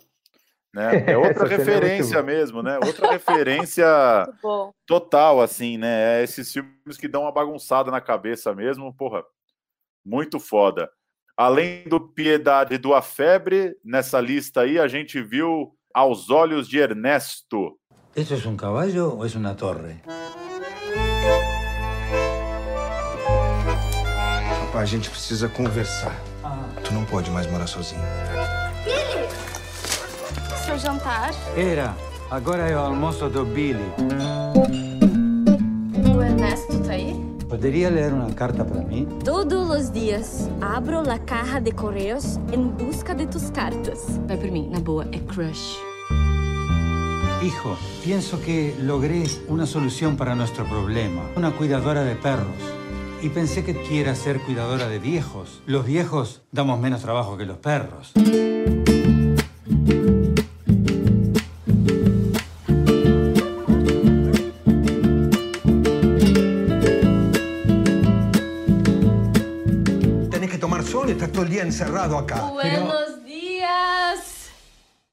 [0.76, 1.06] Né?
[1.08, 2.78] É outra é referência é mesmo, né?
[2.86, 3.88] Outra referência
[4.86, 6.20] total, assim, né?
[6.20, 9.24] É esses filmes que dão uma bagunçada na cabeça mesmo, porra,
[10.06, 10.90] muito foda.
[11.38, 16.68] Além do Piedade e do A Febre, nessa lista aí a gente viu aos olhos
[16.68, 17.78] de Ernesto.
[18.14, 20.02] ¿Eso es un caballo o es una torre?
[24.66, 26.16] Papá, a gente precisa conversar.
[26.44, 26.66] Ah.
[26.84, 28.02] Tu não pode mais morar sozinho.
[30.74, 31.32] Jantar?
[31.56, 31.96] Era.
[32.30, 33.86] Agora é o almoço do Billy.
[36.16, 37.14] O Ernesto tá aí?
[37.48, 39.08] Poderia ler uma carta para mim?
[39.24, 44.20] Todos os dias abro a caja de correios em busca de tus cartas.
[44.28, 45.78] Vai por mim, na boa, é crush.
[47.44, 51.22] Hijo, pienso que logré una solución para nuestro problema.
[51.36, 52.56] Una cuidadora de perros.
[53.22, 55.62] Y pensé que quiera ser cuidadora de viejos.
[55.68, 58.14] Los viejos damos menos trabajo que los perros.
[72.06, 72.36] Encerrado acá.
[72.48, 74.52] Buenos dias!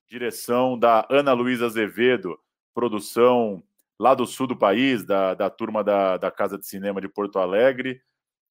[0.06, 2.38] Direção da Ana Luísa Azevedo,
[2.74, 3.62] produção
[3.98, 7.38] lá do sul do país, da, da turma da, da Casa de Cinema de Porto
[7.38, 8.02] Alegre.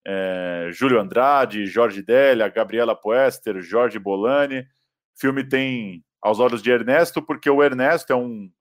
[0.06, 4.62] É, Júlio Andrade, Jorge Délia, Gabriela Poester, Jorge Bolani.
[4.62, 8.52] O filme tem aos olhos de Ernesto, porque o Ernesto é um,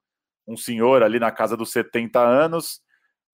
[0.47, 2.81] um senhor ali na casa dos 70 anos.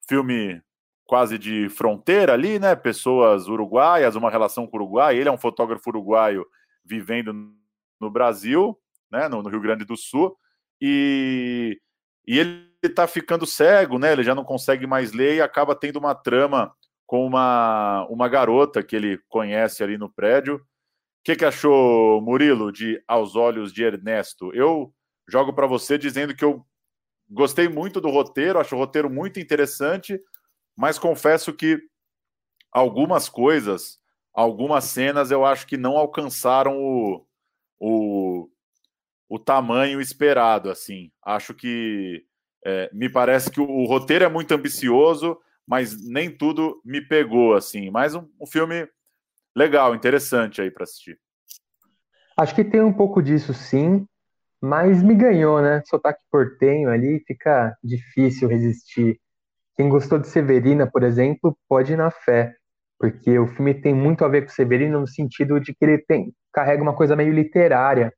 [0.07, 0.61] Filme
[1.07, 2.75] quase de fronteira ali, né?
[2.75, 5.17] Pessoas uruguaias, uma relação com o Uruguai.
[5.17, 6.45] Ele é um fotógrafo uruguaio
[6.85, 7.33] vivendo
[7.99, 8.77] no Brasil,
[9.09, 9.27] né?
[9.27, 10.37] No, no Rio Grande do Sul.
[10.81, 11.79] e,
[12.27, 14.11] e ele está ficando cego, né?
[14.11, 18.83] Ele já não consegue mais ler e acaba tendo uma trama com uma, uma garota
[18.83, 20.57] que ele conhece ali no prédio.
[20.57, 20.61] O
[21.23, 24.53] que, que achou, Murilo, de Aos Olhos de Ernesto?
[24.53, 24.93] Eu
[25.27, 26.65] jogo para você dizendo que eu
[27.29, 30.19] gostei muito do roteiro, acho o roteiro muito interessante,
[30.77, 31.81] mas confesso que
[32.71, 33.99] algumas coisas,
[34.31, 37.25] algumas cenas, eu acho que não alcançaram o,
[37.79, 38.49] o,
[39.27, 40.69] o tamanho esperado.
[40.69, 42.23] Assim, acho que
[42.63, 47.55] é, me parece que o, o, roteiro é muito ambicioso, mas nem tudo me pegou.
[47.55, 48.87] Assim, mas um, um filme
[49.55, 51.19] legal, interessante aí para assistir.
[52.37, 54.05] Acho que tem um pouco disso, sim.
[54.61, 55.81] Mas me ganhou, né?
[55.85, 59.19] Sotaque portenho ali, fica difícil resistir.
[59.77, 62.55] Quem gostou de Severina, por exemplo, pode ir na fé,
[62.99, 66.33] porque o filme tem muito a ver com Severina no sentido de que ele tem,
[66.51, 68.11] carrega uma coisa meio literária.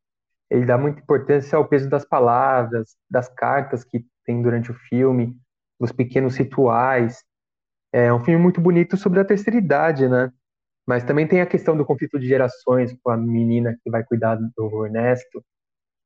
[0.49, 5.35] Ele dá muita importância ao peso das palavras, das cartas que tem durante o filme,
[5.79, 7.23] dos pequenos rituais.
[7.93, 10.31] É um filme muito bonito sobre a terceira idade, né?
[10.87, 14.35] Mas também tem a questão do conflito de gerações com a menina que vai cuidar
[14.35, 15.43] do Ernesto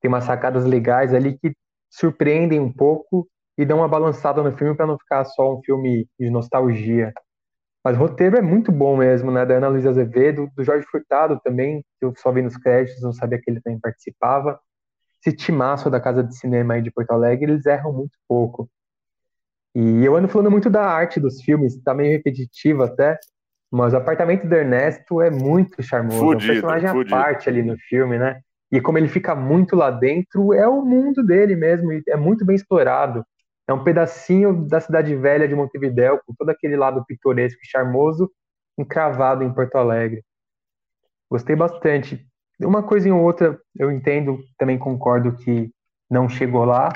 [0.03, 1.55] tem umas sacadas legais ali que
[1.89, 3.25] surpreendem um pouco
[3.57, 7.13] e dão uma balançada no filme para não ficar só um filme de nostalgia.
[7.83, 9.45] Mas o roteiro é muito bom mesmo, né?
[9.45, 13.11] Da Ana Luísa Azevedo, do Jorge Furtado também, que eu só vi nos créditos, não
[13.11, 14.59] sabia que ele também participava.
[15.19, 18.69] Esse timaço da Casa de Cinema aí de Porto Alegre, eles erram muito pouco.
[19.75, 23.17] E eu ando falando muito da arte dos filmes, tá meio repetitivo até,
[23.71, 26.19] mas o apartamento do Ernesto é muito charmoso.
[26.19, 27.15] Fudido, é um personagem fudido.
[27.15, 28.39] à parte ali no filme, né?
[28.71, 32.45] E como ele fica muito lá dentro, é o mundo dele mesmo, e é muito
[32.45, 33.25] bem explorado.
[33.67, 38.29] É um pedacinho da cidade velha de Montevidéu, com todo aquele lado pitoresco e charmoso,
[38.77, 40.23] encravado em Porto Alegre.
[41.29, 42.27] Gostei bastante.
[42.59, 45.71] Uma coisa ou outra eu entendo, também concordo que
[46.09, 46.89] não chegou lá,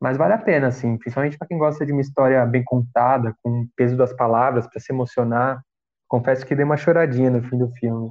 [0.00, 3.62] mas vale a pena, assim, principalmente para quem gosta de uma história bem contada, com
[3.62, 5.62] o peso das palavras, para se emocionar.
[6.08, 8.10] Confesso que dei uma choradinha no fim do filme.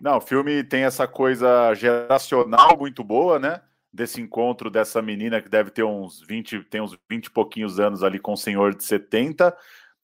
[0.00, 3.60] Não, o filme tem essa coisa geracional muito boa, né?
[3.92, 8.02] Desse encontro dessa menina que deve ter uns 20, tem uns 20 e pouquinhos anos
[8.02, 9.54] ali com o senhor de 70,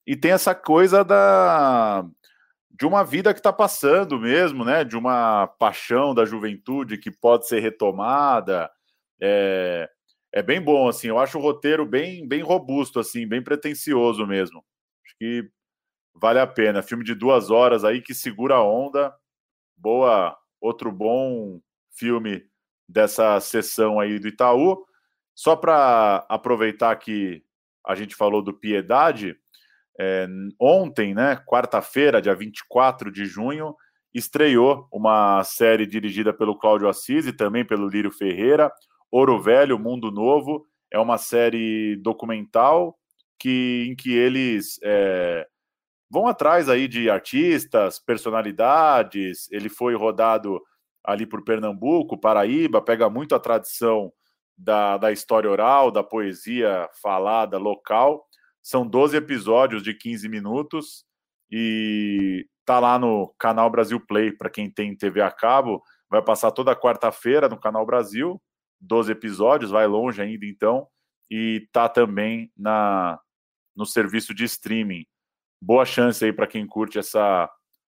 [0.06, 2.04] e tem essa coisa da
[2.70, 4.84] de uma vida que está passando mesmo, né?
[4.84, 8.70] De uma paixão da juventude que pode ser retomada.
[9.20, 9.90] É,
[10.32, 11.08] é bem bom, assim.
[11.08, 14.64] Eu acho o roteiro bem, bem robusto, assim, bem pretencioso mesmo.
[15.04, 15.50] Acho que
[16.14, 16.82] vale a pena.
[16.82, 19.12] Filme de duas horas aí que segura a onda
[19.76, 21.60] boa, outro bom
[21.92, 22.44] filme
[22.88, 24.84] dessa sessão aí do Itaú.
[25.34, 27.42] Só para aproveitar que
[27.86, 29.36] a gente falou do Piedade,
[30.00, 30.26] é,
[30.60, 33.74] ontem, né, quarta-feira, dia 24 de junho,
[34.14, 38.72] estreou uma série dirigida pelo Cláudio Assis e também pelo Lírio Ferreira,
[39.10, 40.66] Ouro Velho, Mundo Novo.
[40.90, 42.98] É uma série documental
[43.38, 45.46] que, em que eles é,
[46.10, 49.50] vão atrás aí de artistas, personalidades.
[49.50, 50.60] Ele foi rodado
[51.04, 54.12] ali por Pernambuco, Paraíba, pega muito a tradição
[54.56, 58.26] da, da história oral, da poesia falada local.
[58.62, 61.04] São 12 episódios de 15 minutos
[61.50, 65.82] e tá lá no canal Brasil Play para quem tem TV a cabo.
[66.10, 68.40] Vai passar toda quarta-feira no canal Brasil,
[68.80, 70.86] 12 episódios, vai longe ainda então,
[71.30, 73.18] e tá também na
[73.76, 75.04] no serviço de streaming
[75.60, 77.50] boa chance aí para quem curte essa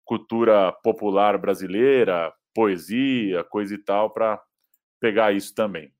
[0.05, 4.37] cultura popular brasileira, poesia, coisa e tal, para
[4.99, 5.93] pegar isso também.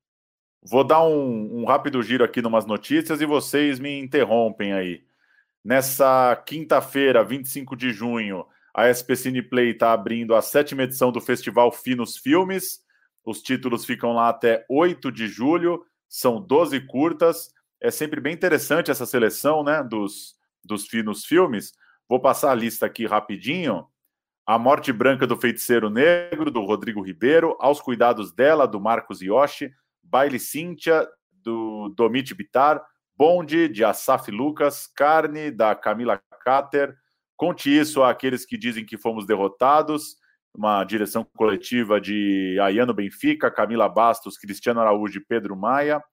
[0.62, 5.06] Vou dar um, um rápido giro aqui numas notícias e vocês me interrompem aí.
[5.64, 11.72] Nessa quinta-feira, 25 de junho, a SP Cineplay está abrindo a sétima edição do Festival
[11.72, 12.82] Finos Filmes.
[13.24, 17.54] Os títulos ficam lá até 8 de julho, são 12 curtas.
[17.80, 21.72] É sempre bem interessante essa seleção né, dos, dos finos filmes.
[22.06, 23.88] Vou passar a lista aqui rapidinho.
[24.50, 29.72] A Morte Branca do Feiticeiro Negro, do Rodrigo Ribeiro, Aos Cuidados dela, do Marcos Yoshi,
[30.04, 32.84] Baile Cíntia, do Domit Bitar,
[33.16, 36.96] Bonde, de Asaf Lucas, Carne, da Camila Cater,
[37.38, 40.16] Conte Isso àqueles que dizem que fomos derrotados,
[40.52, 46.04] uma direção coletiva de Ayano Benfica, Camila Bastos, Cristiano Araújo e Pedro Maia,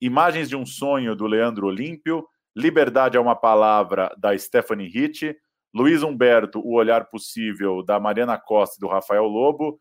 [0.00, 2.24] Imagens de um Sonho, do Leandro Olímpio,
[2.54, 5.36] Liberdade é uma palavra da Stephanie Hitt,
[5.74, 9.78] Luiz Humberto, O Olhar Possível, da Mariana Costa e do Rafael Lobo,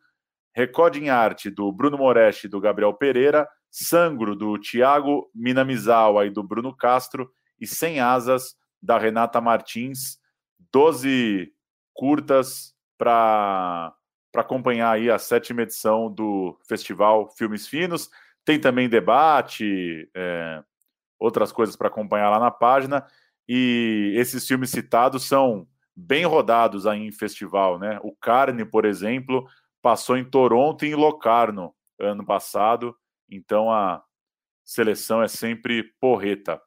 [0.53, 6.29] Recorde em Arte, do Bruno Moretti e do Gabriel Pereira, Sangro, do Tiago Minamizawa e
[6.29, 10.19] do Bruno Castro, e Sem Asas, da Renata Martins.
[10.71, 11.53] Doze
[11.93, 13.93] curtas para
[14.35, 18.09] acompanhar aí a sétima edição do Festival Filmes Finos.
[18.43, 20.63] Tem também debate, é,
[21.19, 23.05] outras coisas para acompanhar lá na página.
[23.47, 27.99] E esses filmes citados são bem rodados aí em festival, né?
[28.03, 29.45] O Carne, por exemplo,
[29.81, 32.95] passou em Toronto e em Locarno ano passado,
[33.29, 34.03] então a
[34.63, 36.59] seleção é sempre porreta.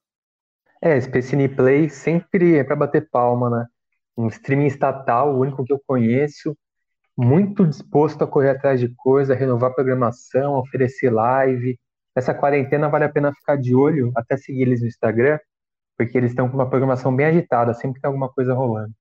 [0.80, 3.66] É, Specine Play sempre é para bater palma, né?
[4.16, 6.56] Um streaming estatal, o único que eu conheço,
[7.16, 11.78] muito disposto a correr atrás de coisa, renovar programação, oferecer live.
[12.14, 15.38] Essa quarentena vale a pena ficar de olho, até seguir eles no Instagram,
[15.96, 18.92] porque eles estão com uma programação bem agitada, sempre tem alguma coisa rolando.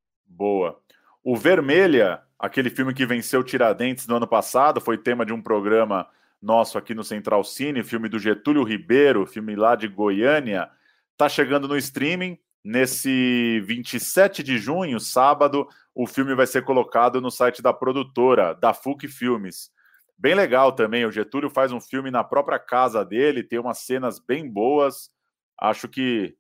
[0.44, 0.78] Boa.
[1.24, 6.06] O Vermelha, aquele filme que venceu Tiradentes no ano passado, foi tema de um programa
[6.42, 10.70] nosso aqui no Central Cine, filme do Getúlio Ribeiro, filme lá de Goiânia,
[11.16, 12.38] tá chegando no streaming.
[12.62, 15.66] Nesse 27 de junho, sábado,
[15.96, 19.72] o filme vai ser colocado no site da produtora, da FUC Filmes.
[20.18, 24.20] Bem legal também, o Getúlio faz um filme na própria casa dele, tem umas cenas
[24.20, 25.10] bem boas.
[25.58, 26.36] Acho que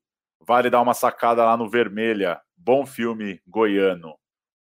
[0.46, 2.42] vale dar uma sacada lá no Vermelha.
[2.66, 4.16] Bom filme goiano.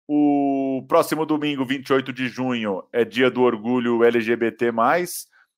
[0.08, 4.68] O próximo domingo, 28 de junho, é dia do orgulho LGBT,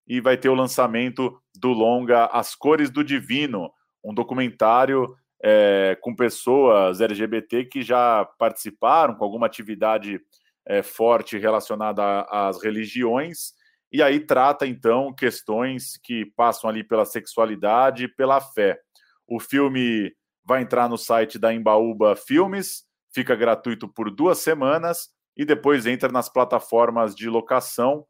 [0.08, 3.70] e vai ter o lançamento do longa As Cores do Divino,
[4.02, 5.14] um documentário
[5.44, 10.22] é, com pessoas LGBT que já participaram com alguma atividade
[10.66, 13.52] é, forte relacionada às religiões,
[13.92, 18.80] e aí trata então questões que passam ali pela sexualidade e pela fé.
[19.28, 20.16] O filme
[20.50, 22.84] vai entrar no site da Embaúba Filmes,
[23.14, 28.06] fica gratuito por duas semanas e depois entra nas plataformas de locação.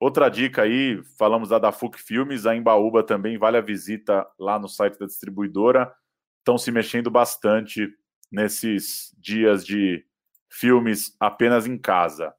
[0.00, 4.58] Outra dica aí, falamos da da FUC Filmes, a Embaúba também vale a visita lá
[4.58, 5.94] no site da distribuidora
[6.44, 7.90] estão se mexendo bastante
[8.30, 10.04] nesses dias de
[10.50, 12.34] filmes apenas em casa.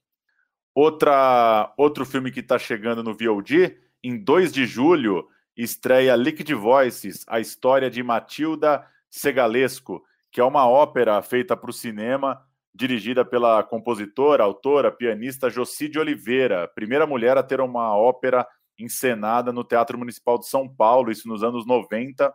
[0.76, 5.28] Outra, outro filme que está chegando no VOD, em 2 de julho,
[5.58, 8.86] estreia Liquid Voices, a história de Matilda
[9.20, 12.42] Segalesco, que é uma ópera feita para o cinema,
[12.74, 18.46] dirigida pela compositora, autora, pianista Jocide Oliveira, primeira mulher a ter uma ópera
[18.78, 22.34] encenada no Teatro Municipal de São Paulo, isso nos anos 90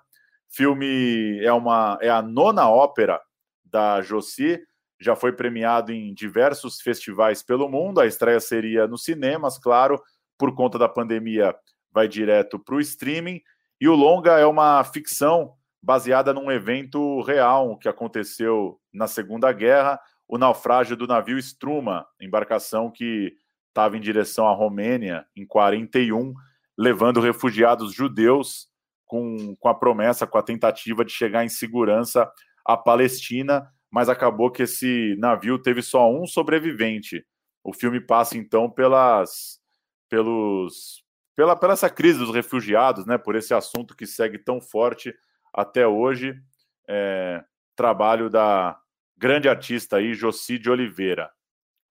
[0.52, 3.20] Filme é uma é a nona ópera
[3.64, 4.60] da Josie,
[4.98, 8.00] já foi premiado em diversos festivais pelo mundo.
[8.00, 10.02] A estreia seria nos cinemas, claro,
[10.36, 11.54] por conta da pandemia,
[11.92, 13.40] vai direto para o streaming.
[13.80, 19.98] E o longa é uma ficção baseada num evento real que aconteceu na Segunda Guerra,
[20.28, 23.34] o naufrágio do navio Struma, embarcação que
[23.68, 26.34] estava em direção à Romênia em 41,
[26.76, 28.68] levando refugiados judeus
[29.06, 32.30] com, com a promessa, com a tentativa de chegar em segurança
[32.64, 37.24] à Palestina, mas acabou que esse navio teve só um sobrevivente.
[37.64, 39.58] O filme passa então pelas
[40.08, 41.04] pelos
[41.36, 45.14] pela, pela essa crise dos refugiados, né, por esse assunto que segue tão forte
[45.52, 46.34] até hoje.
[46.88, 47.42] É,
[47.76, 48.78] trabalho da
[49.16, 51.30] grande artista aí, Joci de Oliveira.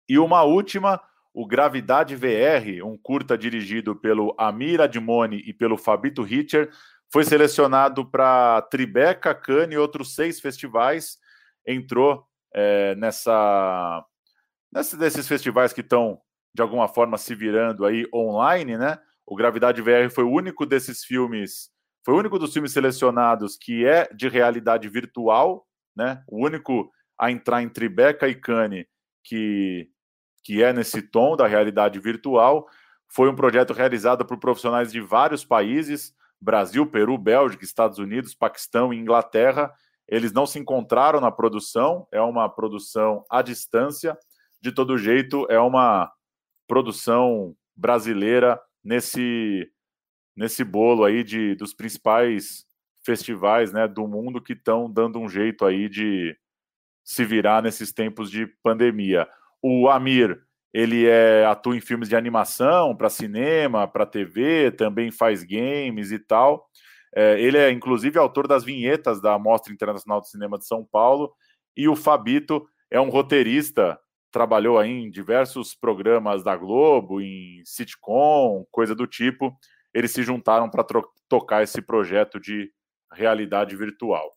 [0.07, 1.01] E uma última,
[1.33, 6.71] o Gravidade VR, um curta dirigido pelo Amir Admoni e pelo Fabito Richer,
[7.11, 11.17] foi selecionado para Tribeca, Cannes e outros seis festivais.
[11.65, 14.03] Entrou é, nessa,
[14.71, 16.19] nessa desses festivais que estão
[16.53, 18.97] de alguma forma se virando aí online, né?
[19.25, 21.69] O Gravidade VR foi o único desses filmes,
[22.05, 26.23] foi o único dos filmes selecionados que é de realidade virtual, né?
[26.27, 28.85] O único a entrar em Tribeca e Cannes
[29.23, 29.89] que
[30.43, 32.67] que é nesse tom da realidade virtual.
[33.07, 36.13] Foi um projeto realizado por profissionais de vários países.
[36.39, 39.73] Brasil, Peru, Bélgica, Estados Unidos, Paquistão e Inglaterra.
[40.07, 44.15] Eles não se encontraram na produção, é uma produção à distância.
[44.61, 46.11] De todo jeito, é uma
[46.67, 49.67] produção brasileira nesse
[50.35, 52.65] nesse bolo aí de dos principais
[53.05, 56.35] festivais, né, do mundo que estão dando um jeito aí de
[57.03, 59.27] se virar nesses tempos de pandemia.
[59.61, 60.45] O Amir
[60.75, 66.19] ele é, atua em filmes de animação, para cinema, para TV, também faz games e
[66.19, 66.67] tal.
[67.15, 71.33] É, ele é, inclusive, autor das vinhetas da Mostra Internacional de Cinema de São Paulo.
[71.77, 73.97] E o Fabito é um roteirista,
[74.29, 79.57] trabalhou aí em diversos programas da Globo, em sitcom, coisa do tipo.
[79.95, 80.85] Eles se juntaram para
[81.29, 82.69] tocar esse projeto de
[83.13, 84.29] realidade virtual.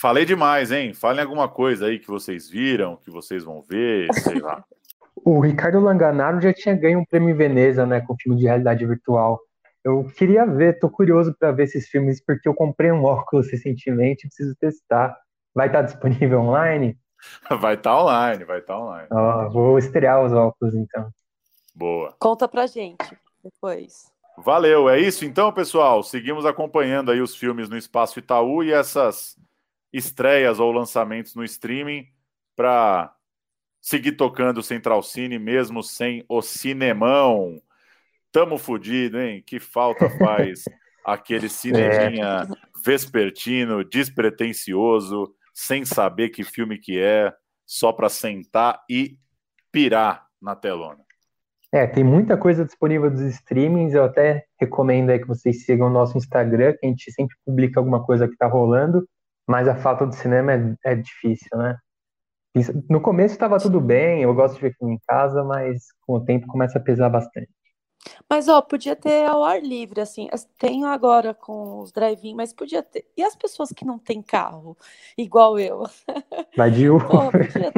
[0.00, 0.94] Falei demais, hein?
[0.94, 4.64] Falem alguma coisa aí que vocês viram, que vocês vão ver, sei lá.
[5.26, 8.84] O Ricardo Langanaro já tinha ganho um prêmio em Veneza, né, com filme de realidade
[8.84, 9.40] virtual.
[9.82, 14.26] Eu queria ver, tô curioso para ver esses filmes, porque eu comprei um óculos recentemente,
[14.26, 15.16] preciso testar.
[15.54, 16.98] Vai estar tá disponível online?
[17.48, 19.08] Vai estar tá online, vai estar tá online.
[19.10, 21.08] Ó, vou estrear os óculos então.
[21.74, 22.14] Boa.
[22.18, 24.13] Conta pra gente depois.
[24.36, 26.02] Valeu, é isso então, pessoal.
[26.02, 29.38] Seguimos acompanhando aí os filmes no Espaço Itaú e essas
[29.92, 32.08] estreias ou lançamentos no streaming
[32.56, 33.14] para
[33.80, 37.62] seguir tocando o Central Cine mesmo sem o cinemão.
[38.32, 39.42] Tamo fudido, hein?
[39.46, 40.64] Que falta faz
[41.04, 42.80] aquele cineminha é.
[42.84, 47.32] vespertino, despretensioso, sem saber que filme que é,
[47.64, 49.16] só para sentar e
[49.70, 51.03] pirar na telona.
[51.74, 53.94] É, tem muita coisa disponível dos streamings.
[53.94, 57.80] Eu até recomendo aí que vocês sigam o nosso Instagram, que a gente sempre publica
[57.80, 59.04] alguma coisa que tá rolando,
[59.44, 61.76] mas a falta do cinema é, é difícil, né?
[62.88, 66.24] No começo estava tudo bem, eu gosto de ver filme em casa, mas com o
[66.24, 67.50] tempo começa a pesar bastante.
[68.30, 70.28] Mas, ó, podia ter ao ar livre, assim.
[70.56, 73.04] Tenho agora com os drive-in, mas podia ter.
[73.16, 74.76] E as pessoas que não têm carro,
[75.18, 75.82] igual eu?
[76.56, 77.08] Vai de Uber.
[77.08, 77.72] Pô, podia,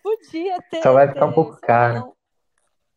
[0.00, 0.82] podia, ter.
[0.82, 2.15] Só vai ficar um pouco caro.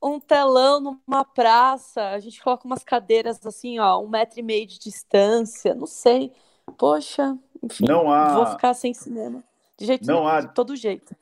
[0.01, 4.65] Um, telão numa praça, a gente coloca umas cadeiras assim, ó, um metro e meio
[4.65, 6.31] de distância, não sei.
[6.77, 8.33] Poxa, enfim, não há...
[8.33, 9.43] vou ficar sem cinema.
[9.77, 10.41] De jeito não nenhum, há...
[10.41, 11.15] de todo jeito.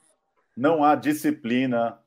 [0.56, 1.98] Não há disciplina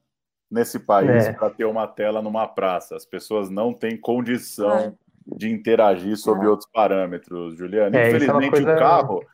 [0.50, 1.34] nesse país é.
[1.34, 2.96] para ter uma tela numa praça.
[2.96, 4.94] As pessoas não têm condição é.
[5.26, 6.50] de interagir sobre é.
[6.50, 7.98] outros parâmetros, Juliana.
[7.98, 8.74] É, infelizmente coisa...
[8.74, 9.26] o carro,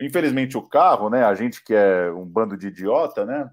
[0.00, 1.24] infelizmente o carro, né?
[1.24, 3.50] A gente que é um bando de idiota, né?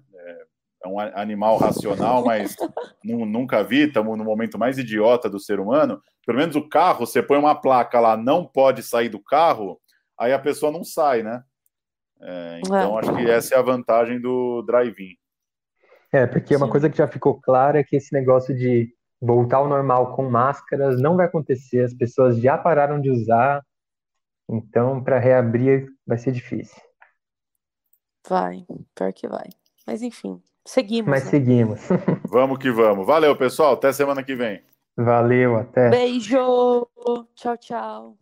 [0.84, 2.56] É um animal racional, mas
[3.04, 6.02] nunca vi, estamos no momento mais idiota do ser humano.
[6.26, 9.80] Pelo menos o carro, você põe uma placa lá, não pode sair do carro,
[10.18, 11.42] aí a pessoa não sai, né?
[12.20, 15.16] É, então, acho que essa é a vantagem do drive-in.
[16.12, 16.62] É, porque Sim.
[16.62, 20.28] uma coisa que já ficou clara é que esse negócio de voltar ao normal com
[20.28, 23.64] máscaras não vai acontecer, as pessoas já pararam de usar,
[24.48, 26.80] então para reabrir vai ser difícil.
[28.28, 28.64] Vai,
[28.94, 29.48] pior que vai.
[29.86, 31.10] Mas enfim, seguimos.
[31.10, 31.30] Mas né?
[31.30, 31.80] seguimos.
[32.28, 33.06] vamos que vamos.
[33.06, 33.74] Valeu, pessoal.
[33.74, 34.62] Até semana que vem.
[34.96, 35.90] Valeu, até.
[35.90, 36.86] Beijo.
[37.34, 38.16] Tchau, tchau.